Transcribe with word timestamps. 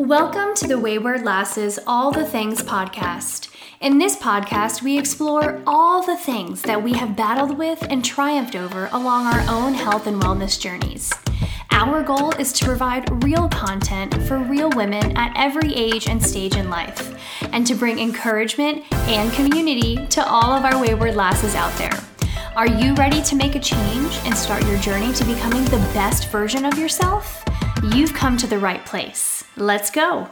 Welcome 0.00 0.54
to 0.54 0.66
the 0.66 0.78
Wayward 0.78 1.24
Lasses 1.24 1.78
All 1.86 2.10
the 2.10 2.24
Things 2.24 2.62
podcast. 2.62 3.50
In 3.82 3.98
this 3.98 4.16
podcast, 4.16 4.80
we 4.80 4.98
explore 4.98 5.60
all 5.66 6.02
the 6.02 6.16
things 6.16 6.62
that 6.62 6.82
we 6.82 6.94
have 6.94 7.14
battled 7.14 7.58
with 7.58 7.82
and 7.82 8.02
triumphed 8.02 8.56
over 8.56 8.88
along 8.92 9.26
our 9.26 9.40
own 9.46 9.74
health 9.74 10.06
and 10.06 10.18
wellness 10.22 10.58
journeys. 10.58 11.12
Our 11.70 12.02
goal 12.02 12.30
is 12.36 12.50
to 12.54 12.64
provide 12.64 13.22
real 13.22 13.46
content 13.50 14.14
for 14.22 14.38
real 14.38 14.70
women 14.70 15.14
at 15.18 15.34
every 15.36 15.74
age 15.74 16.08
and 16.08 16.24
stage 16.24 16.56
in 16.56 16.70
life, 16.70 17.14
and 17.52 17.66
to 17.66 17.74
bring 17.74 17.98
encouragement 17.98 18.90
and 18.90 19.30
community 19.34 20.06
to 20.06 20.26
all 20.26 20.50
of 20.50 20.64
our 20.64 20.80
wayward 20.80 21.14
lasses 21.14 21.54
out 21.54 21.76
there. 21.76 21.92
Are 22.56 22.66
you 22.66 22.94
ready 22.94 23.20
to 23.20 23.36
make 23.36 23.54
a 23.54 23.60
change 23.60 24.18
and 24.24 24.34
start 24.34 24.66
your 24.66 24.78
journey 24.78 25.12
to 25.12 25.24
becoming 25.26 25.66
the 25.66 25.90
best 25.92 26.30
version 26.30 26.64
of 26.64 26.78
yourself? 26.78 27.44
You've 27.82 28.12
come 28.12 28.36
to 28.36 28.46
the 28.46 28.58
right 28.58 28.84
place. 28.84 29.42
Let's 29.56 29.90
go. 29.90 30.28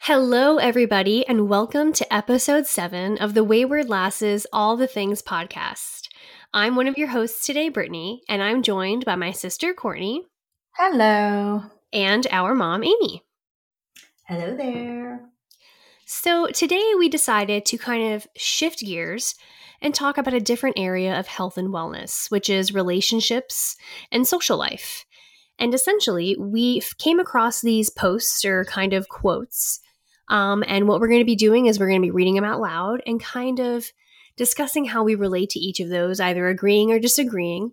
Hello, 0.00 0.56
everybody, 0.58 1.24
and 1.28 1.48
welcome 1.48 1.92
to 1.92 2.12
episode 2.12 2.66
seven 2.66 3.18
of 3.18 3.34
the 3.34 3.44
Wayward 3.44 3.88
Lasses 3.88 4.48
All 4.52 4.76
the 4.76 4.88
Things 4.88 5.22
podcast. 5.22 6.08
I'm 6.52 6.74
one 6.74 6.88
of 6.88 6.98
your 6.98 7.06
hosts 7.06 7.46
today, 7.46 7.68
Brittany, 7.68 8.22
and 8.28 8.42
I'm 8.42 8.64
joined 8.64 9.04
by 9.04 9.14
my 9.14 9.30
sister, 9.30 9.74
Courtney. 9.74 10.24
Hello. 10.72 11.62
And 11.92 12.26
our 12.32 12.52
mom, 12.52 12.82
Amy. 12.82 13.22
Hello 14.24 14.56
there. 14.56 15.20
So, 16.04 16.48
today 16.48 16.94
we 16.98 17.08
decided 17.08 17.64
to 17.66 17.78
kind 17.78 18.14
of 18.14 18.26
shift 18.36 18.80
gears 18.80 19.36
and 19.80 19.94
talk 19.94 20.18
about 20.18 20.34
a 20.34 20.40
different 20.40 20.80
area 20.80 21.16
of 21.16 21.28
health 21.28 21.58
and 21.58 21.68
wellness, 21.68 22.28
which 22.28 22.50
is 22.50 22.74
relationships 22.74 23.76
and 24.10 24.26
social 24.26 24.58
life. 24.58 25.05
And 25.58 25.74
essentially, 25.74 26.36
we 26.38 26.82
came 26.98 27.18
across 27.18 27.60
these 27.60 27.90
posts 27.90 28.44
or 28.44 28.64
kind 28.64 28.92
of 28.92 29.08
quotes. 29.08 29.80
Um, 30.28 30.64
and 30.66 30.88
what 30.88 31.00
we're 31.00 31.08
going 31.08 31.20
to 31.20 31.24
be 31.24 31.36
doing 31.36 31.66
is 31.66 31.78
we're 31.78 31.88
going 31.88 32.00
to 32.00 32.06
be 32.06 32.10
reading 32.10 32.34
them 32.34 32.44
out 32.44 32.60
loud 32.60 33.02
and 33.06 33.22
kind 33.22 33.60
of 33.60 33.90
discussing 34.36 34.84
how 34.84 35.02
we 35.02 35.14
relate 35.14 35.50
to 35.50 35.58
each 35.58 35.80
of 35.80 35.88
those, 35.88 36.20
either 36.20 36.46
agreeing 36.48 36.92
or 36.92 36.98
disagreeing. 36.98 37.70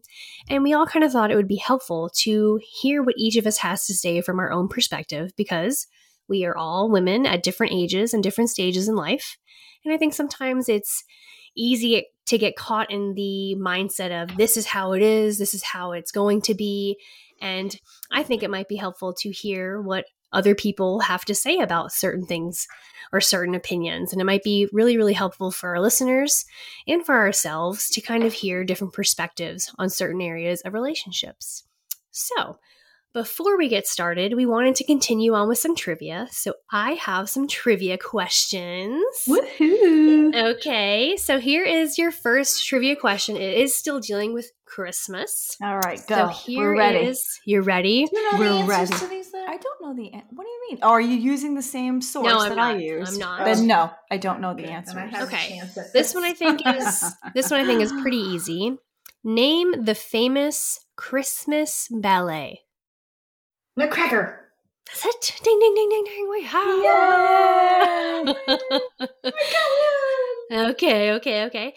And 0.50 0.64
we 0.64 0.73
all 0.73 0.86
kind 0.86 1.04
of 1.04 1.11
thought 1.11 1.31
it 1.31 1.36
would 1.36 1.48
be 1.48 1.58
helpful 1.58 2.09
to 2.22 2.59
hear 2.81 3.04
what 3.04 3.16
each 3.17 3.36
of 3.36 3.45
us 3.45 3.58
has 3.58 3.86
to 3.88 3.94
say 3.94 4.22
from 4.22 4.39
our 4.39 4.52
own 4.52 4.70
perspective 4.70 5.31
because 5.36 5.88
we 6.30 6.45
are 6.45 6.56
all 6.56 6.89
women 6.89 7.26
at 7.26 7.44
different 7.44 7.73
ages 7.73 8.14
and 8.14 8.23
different 8.23 8.50
stages 8.50 8.88
in 8.88 8.95
life. 8.95 9.38
And 9.84 9.94
I 9.94 9.98
think 9.98 10.14
sometimes 10.14 10.70
it's 10.70 11.04
easy 11.56 12.06
to 12.26 12.38
get 12.38 12.56
caught 12.56 12.89
in 12.89 13.14
the 13.16 13.56
mindset 13.59 14.23
of 14.23 14.38
this 14.38 14.56
is 14.56 14.66
how 14.66 14.94
it 14.94 15.02
is, 15.02 15.38
this 15.38 15.54
is 15.54 15.64
how 15.64 15.92
it's 15.92 16.11
going 16.11 16.42
to 16.44 16.54
be. 16.54 16.98
And 17.44 17.77
I 18.09 18.23
think 18.23 18.41
it 18.41 18.49
might 18.49 18.69
be 18.69 18.77
helpful 18.77 19.13
to 19.16 19.30
hear 19.30 19.81
what 19.81 20.05
other 20.31 20.55
people 20.55 21.02
have 21.02 21.25
to 21.25 21.36
say 21.36 21.59
about 21.59 21.91
certain 21.91 22.25
things 22.25 22.67
or 23.11 23.19
certain 23.19 23.53
opinions. 23.53 24.11
And 24.13 24.22
it 24.22 24.25
might 24.25 24.44
be 24.44 24.69
really, 24.72 24.95
really 24.95 25.13
helpful 25.13 25.52
for 25.52 25.69
our 25.69 25.81
listeners 25.81 26.45
and 26.88 27.05
for 27.05 27.16
ourselves 27.16 27.89
to 27.91 28.02
kind 28.02 28.23
of 28.23 28.31
hear 28.33 28.64
different 28.64 28.94
perspectives 28.94 29.71
on 29.77 29.89
certain 29.89 30.21
areas 30.21 30.61
of 30.61 30.73
relationships. 30.73 31.66
So, 32.11 32.58
before 33.14 33.58
we 33.58 33.69
get 33.69 33.86
started, 33.88 34.33
we 34.36 34.45
wanted 34.45 34.75
to 34.75 34.83
continue 34.83 35.33
on 35.33 35.47
with 35.47 35.59
some 35.59 35.75
trivia. 35.75 36.28
So 36.31 36.53
I 36.72 36.94
have 36.94 37.30
some 37.30 37.47
trivia 37.47 37.97
questions. 37.97 39.03
Woohoo. 39.28 40.36
Okay, 40.55 41.16
so 41.17 41.39
here 41.39 41.64
is 41.64 41.97
your 41.97 42.11
first 42.11 42.66
trivia 42.67 42.95
question. 42.95 43.38
It 43.38 43.58
is 43.58 43.75
still 43.75 44.00
dealing 44.00 44.33
with 44.33 44.52
Christmas. 44.66 45.55
All 45.61 45.78
right, 45.78 46.02
go. 46.08 46.16
So 46.16 46.28
here 46.30 46.72
We're 46.72 46.78
ready. 46.78 47.00
is- 47.05 47.39
you're 47.45 47.61
ready? 47.61 48.05
Do 48.05 48.17
you 48.20 48.31
know 48.31 48.39
We're 48.39 48.50
the 48.50 48.73
answers 48.73 48.89
ready. 48.92 49.05
to 49.05 49.08
these? 49.09 49.31
Though? 49.31 49.45
I 49.45 49.58
don't 49.58 49.81
know 49.81 49.94
the. 49.95 50.11
an- 50.14 50.23
What 50.31 50.44
do 50.45 50.50
you 50.50 50.61
mean? 50.72 50.80
Oh, 50.81 50.89
are 50.89 51.02
you 51.02 51.16
using 51.16 51.53
the 51.55 51.61
same 51.61 52.02
source 52.02 52.25
No, 52.27 52.50
that 52.50 52.55
not. 52.55 52.75
I 52.75 52.80
use? 52.80 53.14
I'm 53.14 53.20
not. 53.20 53.45
Then 53.45 53.67
no, 53.67 53.92
I 54.11 54.17
don't 54.17 54.42
know 54.42 54.53
the 54.55 54.64
Okay, 54.64 54.72
answer. 54.73 54.95
then 54.95 55.03
I 55.03 55.08
have 55.11 55.22
a 55.22 55.25
Okay. 55.36 55.48
chance 55.50 55.77
at 55.77 55.94
This 55.94 56.16
one 56.16 56.23
I 56.23 56.33
think 56.33 56.61
is 56.66 57.03
this 57.36 57.52
one 57.52 57.59
I 57.59 57.66
think 57.66 57.81
is 57.81 57.92
pretty 57.92 58.17
easy. 58.17 58.75
Name 59.23 59.86
the 59.86 59.95
famous 59.95 60.80
Christmas 60.95 61.88
ballet. 61.92 62.61
Nutcracker. 63.76 64.39
That's 64.88 65.06
it. 65.06 65.39
Ding 65.44 65.60
ding 65.60 65.76
ding 65.76 65.89
ding 65.89 66.04
ding. 66.06 66.30
Wait, 66.30 66.45
how? 66.45 68.23
okay, 70.72 71.11
okay, 71.14 71.45
okay. 71.45 71.73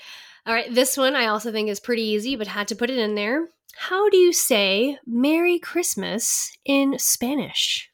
All 0.46 0.54
right, 0.54 0.72
this 0.72 0.96
one 0.96 1.16
I 1.16 1.26
also 1.26 1.50
think 1.50 1.68
is 1.68 1.80
pretty 1.80 2.02
easy, 2.02 2.36
but 2.36 2.46
had 2.46 2.68
to 2.68 2.76
put 2.76 2.90
it 2.90 2.98
in 2.98 3.14
there. 3.14 3.48
How 3.76 4.08
do 4.08 4.16
you 4.16 4.32
say 4.32 4.98
Merry 5.06 5.58
Christmas 5.58 6.52
in 6.64 6.98
Spanish? 6.98 7.90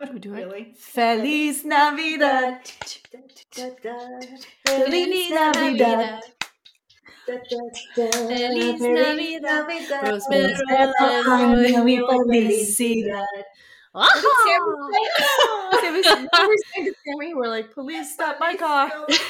Should 0.00 0.14
we 0.14 0.20
do 0.20 0.34
it? 0.34 0.38
Really? 0.38 0.74
Feliz 0.78 1.64
Navidad. 1.64 2.60
Feliz 4.66 5.30
Navidad. 5.30 6.22
Feliz 7.94 8.80
Navidad. 8.80 10.00
Prospero 10.00 11.84
y 11.84 11.98
felicidad. 11.98 13.44
Ah! 13.94 14.08
Sammy, 15.74 16.02
remember 16.02 16.54
saying 16.74 16.86
to 16.86 16.94
Sammy, 17.04 17.34
we're 17.34 17.48
like, 17.48 17.72
please 17.72 18.12
stop 18.12 18.38
my 18.40 18.54
car. 18.56 18.90
He's 19.08 19.20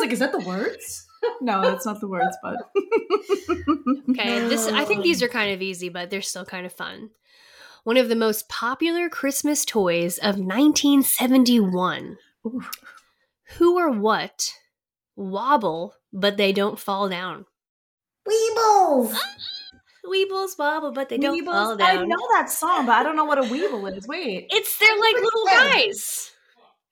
like, 0.00 0.12
is 0.12 0.18
that 0.18 0.32
the 0.32 0.44
words? 0.46 1.06
No, 1.40 1.62
that's 1.62 1.86
not 1.86 2.00
the 2.00 2.08
words, 2.08 2.36
but 2.42 2.56
Okay, 4.10 4.48
this 4.48 4.68
I 4.68 4.84
think 4.84 5.02
these 5.02 5.22
are 5.22 5.28
kind 5.28 5.52
of 5.52 5.62
easy, 5.62 5.88
but 5.88 6.10
they're 6.10 6.22
still 6.22 6.44
kind 6.44 6.66
of 6.66 6.72
fun. 6.72 7.10
One 7.84 7.96
of 7.96 8.08
the 8.08 8.16
most 8.16 8.48
popular 8.48 9.08
Christmas 9.08 9.64
toys 9.64 10.18
of 10.18 10.38
1971. 10.38 12.18
Ooh. 12.46 12.62
Who 13.58 13.78
or 13.78 13.90
what 13.90 14.52
wobble 15.16 15.94
but 16.12 16.36
they 16.36 16.52
don't 16.52 16.78
fall 16.78 17.08
down? 17.08 17.46
Weebles. 18.28 19.14
Weebles 20.08 20.58
wobble 20.58 20.92
but 20.92 21.08
they 21.08 21.18
don't 21.18 21.44
fall 21.44 21.76
down. 21.76 21.98
I 21.98 22.04
know 22.04 22.16
that 22.34 22.48
song, 22.50 22.86
but 22.86 22.92
I 22.92 23.02
don't 23.02 23.16
know 23.16 23.24
what 23.24 23.38
a 23.38 23.42
weeble 23.42 23.96
is. 23.96 24.06
Wait, 24.06 24.46
It's 24.50 24.78
they're 24.78 24.96
like 24.96 25.14
little 25.16 25.44
guys, 25.46 26.30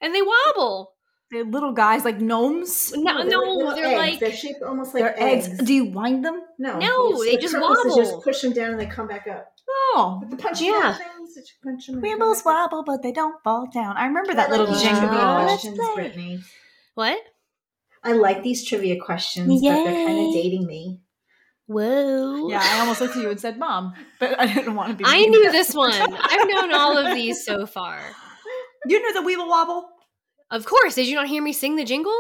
and 0.01 0.13
they 0.15 0.23
wobble. 0.23 0.93
they're 1.31 1.45
little 1.45 1.73
guys 1.73 2.05
like 2.05 2.21
gnomes. 2.21 2.93
No, 2.97 3.19
they're 3.19 3.31
no, 3.31 3.75
they're 3.75 3.97
like 3.97 4.19
they're 4.19 4.33
shaped 4.33 4.63
almost 4.63 4.95
like 4.95 5.05
They're 5.05 5.23
eggs. 5.23 5.47
eggs. 5.49 5.59
Do 5.65 5.73
you 5.75 5.85
wind 5.87 6.25
them? 6.25 6.43
No, 6.59 6.79
No, 6.79 7.13
it's- 7.13 7.25
they 7.25 7.37
the 7.37 7.43
just 7.43 7.55
purpose 7.55 7.79
is 7.79 7.85
wobble. 7.87 7.97
Just 7.97 8.25
push 8.25 8.41
them 8.43 8.53
down 8.53 8.71
and 8.73 8.81
they 8.81 8.87
come 8.87 9.07
back 9.07 9.27
up. 9.29 9.47
Oh, 9.69 10.19
With 10.21 10.31
the 10.31 10.37
punchy 10.37 10.67
Yeah. 10.67 10.95
things 10.97 11.35
that 11.37 11.43
you 11.49 11.55
punch 11.63 11.87
them. 11.87 12.03
weebles 12.03 12.45
wobble, 12.45 12.83
but 12.85 13.03
they 13.03 13.13
don't 13.13 13.41
fall 13.45 13.67
down. 13.73 13.97
I 13.97 14.07
remember 14.07 14.35
that 14.35 14.51
little 14.51 14.67
jingle. 14.67 15.09
trivia 15.09 15.45
questions, 15.47 15.79
Brittany. 15.95 16.41
what? 16.95 17.19
I 18.05 18.13
like 18.13 18.43
these 18.43 18.65
trivia 18.65 19.01
questions, 19.01 19.49
but 19.63 19.69
they're 19.85 20.07
kind 20.07 20.27
of 20.29 20.33
dating 20.35 20.67
me. 20.67 21.01
Whoa! 21.67 22.49
Yeah, 22.51 22.61
I 22.63 22.81
almost 22.81 23.01
looked 23.01 23.17
at 23.17 23.23
you 23.23 23.31
and 23.31 23.41
said, 23.41 23.59
"Mom," 23.59 23.95
but 24.21 24.39
I 24.39 24.53
didn't 24.53 24.75
want 24.75 24.91
to 24.91 24.97
be. 24.97 25.05
I 25.07 25.21
mean. 25.21 25.31
knew 25.31 25.51
this 25.51 25.75
one. 25.75 25.93
I've 25.95 26.49
known 26.49 26.75
all 26.75 26.99
of 26.99 27.15
these 27.15 27.45
so 27.45 27.65
far. 27.67 27.99
You 28.87 29.01
know 29.01 29.21
the 29.23 29.27
weeble 29.27 29.49
wobble. 29.49 29.89
Of 30.51 30.67
course. 30.67 30.95
Did 30.97 31.07
you 31.07 31.15
not 31.15 31.27
hear 31.27 31.43
me 31.43 31.55
sing 31.55 31.77
the 31.77 31.85
jingle? 31.85 32.15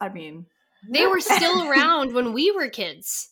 I 0.00 0.10
mean, 0.10 0.44
They 0.92 1.06
were 1.06 1.20
still 1.20 1.66
around 1.68 2.12
when 2.14 2.34
we 2.34 2.50
were 2.52 2.68
kids. 2.68 3.30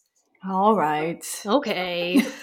all 0.49 0.75
right. 0.75 1.23
Okay. 1.45 2.25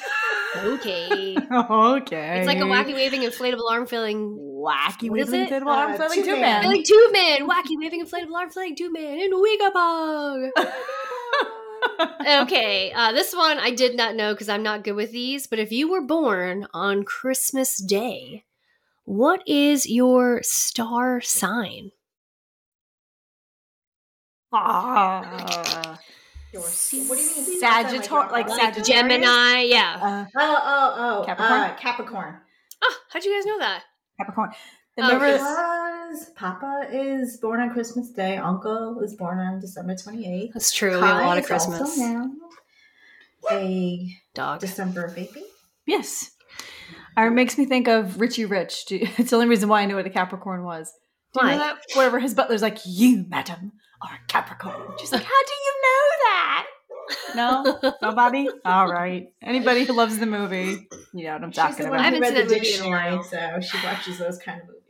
Okay. 0.56 1.36
Okay. 1.52 2.38
It's 2.38 2.46
like 2.48 2.60
a 2.60 2.62
wacky 2.62 2.94
waving 2.94 3.22
inflatable 3.22 3.72
arm 3.72 3.88
filling. 3.88 4.38
Wacky 4.64 5.10
What 5.10 5.20
is 5.20 5.30
waving 5.32 5.42
it? 5.48 5.52
inflatable 5.52 5.68
arm 5.68 5.92
Uh, 5.92 5.96
flailing 5.98 6.20
two 6.20 6.26
two 6.26 6.32
man. 6.42 6.62
man. 6.64 6.66
Like 6.72 6.86
two 6.86 7.10
men. 7.12 7.48
Wacky 7.50 7.78
waving 7.78 8.06
inflatable 8.06 8.36
arm 8.36 8.50
filling 8.50 8.76
two 8.76 8.92
men 8.92 9.20
in 9.20 9.32
Wigabog. 9.34 10.50
Okay. 12.26 12.94
Uh, 12.94 13.12
this 13.12 13.36
one 13.36 13.60
I 13.60 13.70
did 13.72 13.98
not 13.98 14.16
know 14.16 14.34
because 14.34 14.48
I'm 14.48 14.64
not 14.64 14.84
good 14.86 14.94
with 14.94 15.12
these. 15.12 15.48
But 15.48 15.60
if 15.60 15.72
you 15.72 15.92
were 15.92 16.02
born 16.02 16.66
on 16.74 17.04
Christmas 17.04 17.76
Day, 17.78 18.46
what 19.04 19.44
is 19.46 19.86
your 19.90 20.40
star 20.44 21.20
sign? 21.20 21.92
Ah. 24.52 26.00
Your- 26.54 26.62
What 26.62 27.18
do 27.18 27.24
you 27.24 27.48
mean? 27.48 27.62
Sagittar- 27.62 28.32
like 28.32 28.48
your- 28.48 28.58
Like 28.58 28.76
Sagittarius? 28.76 28.88
Gemini. 28.88 29.62
Yeah. 29.64 30.00
Uh, 30.02 30.26
Oh, 30.40 30.58
oh, 30.64 30.94
oh. 31.22 31.26
Capricorn? 31.26 31.60
Uh, 31.62 31.76
Capricorn. 31.76 32.42
Oh, 32.84 32.96
how'd 33.10 33.24
you 33.26 33.34
guys 33.36 33.46
know 33.46 33.60
that? 33.60 33.84
Capricorn. 34.20 34.52
Oh, 34.98 35.02
Remember, 35.02 35.32
Because 35.34 36.30
Papa 36.36 36.88
is 36.92 37.38
born 37.38 37.60
on 37.62 37.72
Christmas 37.72 38.10
Day. 38.12 38.38
Uncle 38.38 39.00
is 39.02 39.16
born 39.16 39.40
on 39.40 39.60
December 39.60 39.96
28th. 39.96 40.54
That's 40.54 40.72
true. 40.72 41.00
We 41.02 41.06
have 41.08 41.18
a 41.24 41.26
lot 41.26 41.38
of 41.40 41.46
Christmas. 41.46 41.80
Also 41.82 42.02
now 42.02 42.32
a 43.52 44.16
Dog. 44.34 44.60
December 44.60 45.10
baby. 45.16 45.44
yes. 45.86 46.32
It 47.18 47.32
makes 47.34 47.58
me 47.58 47.66
think 47.66 47.88
of 47.88 48.20
Richie 48.20 48.46
Rich. 48.46 48.86
Do 48.86 49.00
It's 49.18 49.30
the 49.32 49.36
only 49.36 49.48
reason 49.48 49.70
why 49.70 49.82
I 49.82 49.86
knew 49.86 49.96
what 49.96 50.06
a 50.06 50.10
Capricorn 50.10 50.64
was. 50.64 50.92
Do 51.34 51.40
you 51.42 51.48
Why? 51.48 51.52
know 51.54 51.60
that? 51.60 51.78
Wherever 51.96 52.20
his 52.20 52.34
butler's 52.36 52.62
like, 52.62 52.78
"You, 52.86 53.26
madam, 53.28 53.72
are 54.02 54.20
a 54.24 54.28
Capricorn." 54.28 54.76
She's 55.00 55.12
like, 55.12 55.24
"How 55.24 55.30
do 55.30 55.54
you 55.66 55.74
know 55.82 56.10
that?" 56.30 56.66
No, 57.36 57.80
nobody. 58.02 58.48
All 58.66 58.88
right. 58.92 59.28
Anybody 59.42 59.86
who 59.86 59.94
loves 59.94 60.18
the 60.20 60.26
movie, 60.26 60.88
you 61.14 61.26
know 61.26 61.34
what 61.34 61.44
I'm 61.44 61.52
She's 61.52 61.58
talking 61.58 61.86
about. 61.88 62.00
I 62.00 62.04
one 62.12 62.14
who 62.14 62.22
haven't 62.22 62.22
read 62.22 62.28
seen 62.28 62.48
the 62.48 62.56
that 62.56 62.62
movie 62.62 62.74
in 62.74 62.82
a 62.84 62.90
while. 62.90 63.18
dictionary, 63.24 63.62
so 63.62 63.68
she 63.80 63.86
watches 63.86 64.18
those 64.20 64.38
kind 64.40 64.62
of 64.62 64.68
movies. 64.68 64.82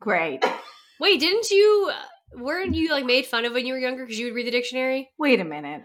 Great. 0.00 0.44
Wait, 1.00 1.20
didn't 1.20 1.50
you? 1.50 1.90
Weren't 2.36 2.74
you 2.74 2.90
like 2.90 3.04
made 3.04 3.26
fun 3.26 3.44
of 3.44 3.52
when 3.52 3.66
you 3.66 3.74
were 3.74 3.78
younger 3.78 4.04
because 4.04 4.18
you 4.18 4.26
would 4.26 4.34
read 4.34 4.46
the 4.46 4.50
dictionary? 4.50 5.10
Wait 5.18 5.40
a 5.40 5.44
minute. 5.44 5.82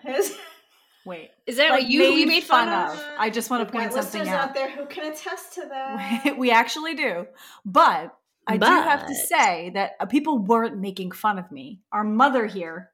Wait. 1.05 1.31
Is 1.47 1.57
that 1.57 1.71
Like, 1.71 1.83
what 1.83 1.89
you 1.91 2.01
we 2.13 2.25
made 2.25 2.43
fun, 2.43 2.67
of? 2.69 2.97
of. 2.97 3.05
I 3.17 3.29
just 3.29 3.49
want 3.49 3.67
to 3.67 3.71
point 3.71 3.91
got 3.91 4.03
something 4.03 4.21
listeners 4.21 4.27
out. 4.39 4.49
out 4.49 4.53
there 4.55 4.69
who 4.69 4.85
can 4.85 5.11
attest 5.11 5.53
to 5.55 5.61
that. 5.69 6.35
we 6.37 6.51
actually 6.51 6.95
do. 6.95 7.25
But 7.65 8.13
I 8.47 8.57
do 8.57 8.65
have 8.65 9.05
to 9.07 9.15
say 9.15 9.71
that 9.75 9.91
uh, 9.99 10.05
people 10.07 10.39
weren't 10.39 10.77
making 10.77 11.11
fun 11.11 11.37
of 11.39 11.51
me. 11.51 11.81
Our 11.91 12.03
mother 12.03 12.45
here 12.47 12.89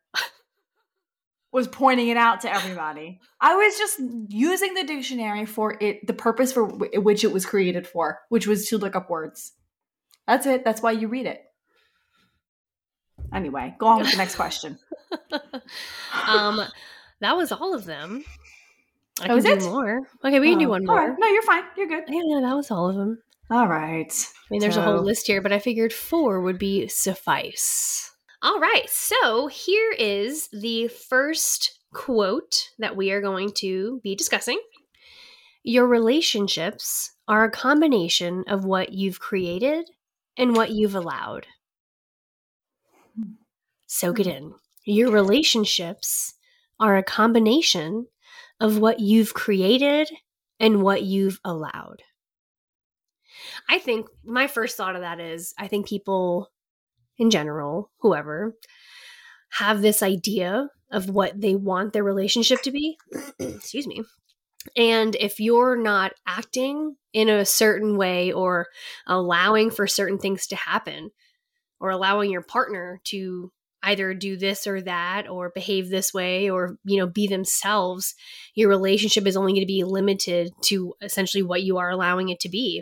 was 1.56 1.68
pointing 1.68 2.10
it 2.10 2.18
out 2.18 2.42
to 2.42 2.54
everybody. 2.54 3.19
I 3.40 3.56
was 3.56 3.78
just 3.78 4.00
using 4.28 4.74
the 4.74 4.84
dictionary 4.84 5.46
for 5.46 5.78
it, 5.81 6.06
the 6.06 6.13
purpose 6.13 6.52
for 6.52 6.68
w- 6.68 7.02
which 7.02 7.24
it 7.24 7.31
was 7.31 7.46
created 7.46 7.88
for, 7.88 8.19
which 8.30 8.46
was 8.46 8.68
to 8.69 8.78
look 8.78 8.96
up 8.96 9.10
words. 9.10 9.54
That's 10.28 10.46
it. 10.46 10.63
That's 10.66 10.81
why 10.81 10.92
you 10.92 11.07
read 11.07 11.25
it. 11.25 11.42
Anyway, 13.34 13.74
go 13.80 13.88
on 13.88 14.00
with 14.02 14.12
the 14.12 14.18
next 14.18 14.36
question. 14.36 14.78
um, 16.28 16.62
that 17.22 17.36
was 17.38 17.52
all 17.52 17.74
of 17.74 17.86
them. 17.86 18.24
I 19.22 19.24
That 19.24 19.28
can 19.28 19.36
was 19.36 19.44
do 19.46 19.51
it? 19.54 19.63
more. 19.63 20.01
Okay, 20.24 20.40
we 20.40 20.50
can 20.50 20.60
do 20.60 20.66
Oh, 20.66 20.69
one 20.69 20.86
more. 20.86 20.98
right. 20.98 21.16
No, 21.18 21.28
you're 21.28 21.42
fine. 21.42 21.63
You're 21.78 21.88
good. 21.88 22.04
Yeah, 22.10 22.22
yeah, 22.25 22.42
that 22.42 22.56
was 22.56 22.69
all 22.69 22.90
of 22.90 22.96
them. 22.96 23.22
All 23.50 23.68
right. 23.68 24.12
I 24.12 24.46
mean, 24.51 24.60
there's 24.60 24.78
a 24.78 24.81
whole 24.81 25.01
list 25.01 25.28
here, 25.28 25.42
but 25.42 25.54
I 25.54 25.60
figured 25.60 25.94
four 25.94 26.42
would 26.42 26.60
be 26.60 26.88
suffice. 26.88 28.12
All 28.42 28.60
right, 28.60 28.90
so 28.90 29.48
here 29.48 29.92
is 29.92 30.50
the 30.52 30.88
first 30.88 31.80
quote 31.94 32.70
that 32.78 32.96
we 32.96 33.12
are 33.12 33.22
going 33.22 33.52
to 33.58 34.00
be 34.04 34.16
discussing. 34.16 34.60
Your 35.64 35.88
relationships 35.88 37.12
are 37.28 37.46
a 37.46 37.52
combination 37.52 38.44
of 38.48 38.66
what 38.66 38.94
you've 38.94 39.20
created 39.20 39.90
and 40.38 40.56
what 40.56 40.72
you've 40.72 40.96
allowed. 40.96 41.48
Soak 43.88 44.20
it 44.20 44.26
hmm. 44.26 44.32
in. 44.32 44.54
Your 44.84 45.12
relationships 45.12 46.34
are 46.80 46.98
a 46.98 47.04
combination 47.04 48.08
of 48.60 48.78
what 48.78 49.00
you've 49.00 49.34
created 49.34 50.10
and 50.60 50.84
what 50.84 51.04
you've 51.04 51.40
allowed. 51.44 52.04
I 53.70 53.80
think 53.80 54.08
my 54.24 54.48
first 54.48 54.78
thought 54.78 54.96
of 54.96 55.02
that 55.02 55.20
is 55.20 55.54
I 55.58 55.68
think 55.68 55.88
people 55.88 56.52
in 57.17 57.29
general, 57.29 57.91
whoever, 58.00 58.56
have 59.51 59.81
this 59.81 60.03
idea 60.03 60.69
of 60.91 61.09
what 61.09 61.39
they 61.39 61.56
want 61.56 61.94
their 61.94 62.03
relationship 62.03 62.62
to 62.62 62.71
be. 62.71 62.97
Excuse 63.39 63.88
me. 63.88 64.03
And 64.75 65.15
if 65.15 65.39
you're 65.39 65.75
not 65.75 66.13
acting 66.27 66.95
in 67.13 67.29
a 67.29 67.45
certain 67.45 67.97
way 67.97 68.31
or 68.31 68.67
allowing 69.07 69.69
for 69.69 69.88
certain 69.88 70.17
things 70.17 70.47
to 70.47 70.56
happen 70.56 71.12
or 71.79 71.89
allowing 71.89 72.31
your 72.31 72.41
partner 72.41 73.00
to 73.06 73.51
either 73.83 74.13
do 74.13 74.35
this 74.35 74.65
or 74.65 74.81
that 74.81 75.29
or 75.29 75.51
behave 75.53 75.89
this 75.89 76.13
way 76.13 76.50
or 76.50 76.77
you 76.83 76.97
know 76.97 77.06
be 77.06 77.27
themselves 77.27 78.15
your 78.56 78.67
relationship 78.67 79.27
is 79.27 79.38
only 79.38 79.53
going 79.53 79.62
to 79.62 79.67
be 79.67 79.83
limited 79.83 80.51
to 80.63 80.95
essentially 81.01 81.44
what 81.44 81.62
you 81.62 81.77
are 81.77 81.91
allowing 81.91 82.29
it 82.29 82.39
to 82.39 82.50
be 82.50 82.81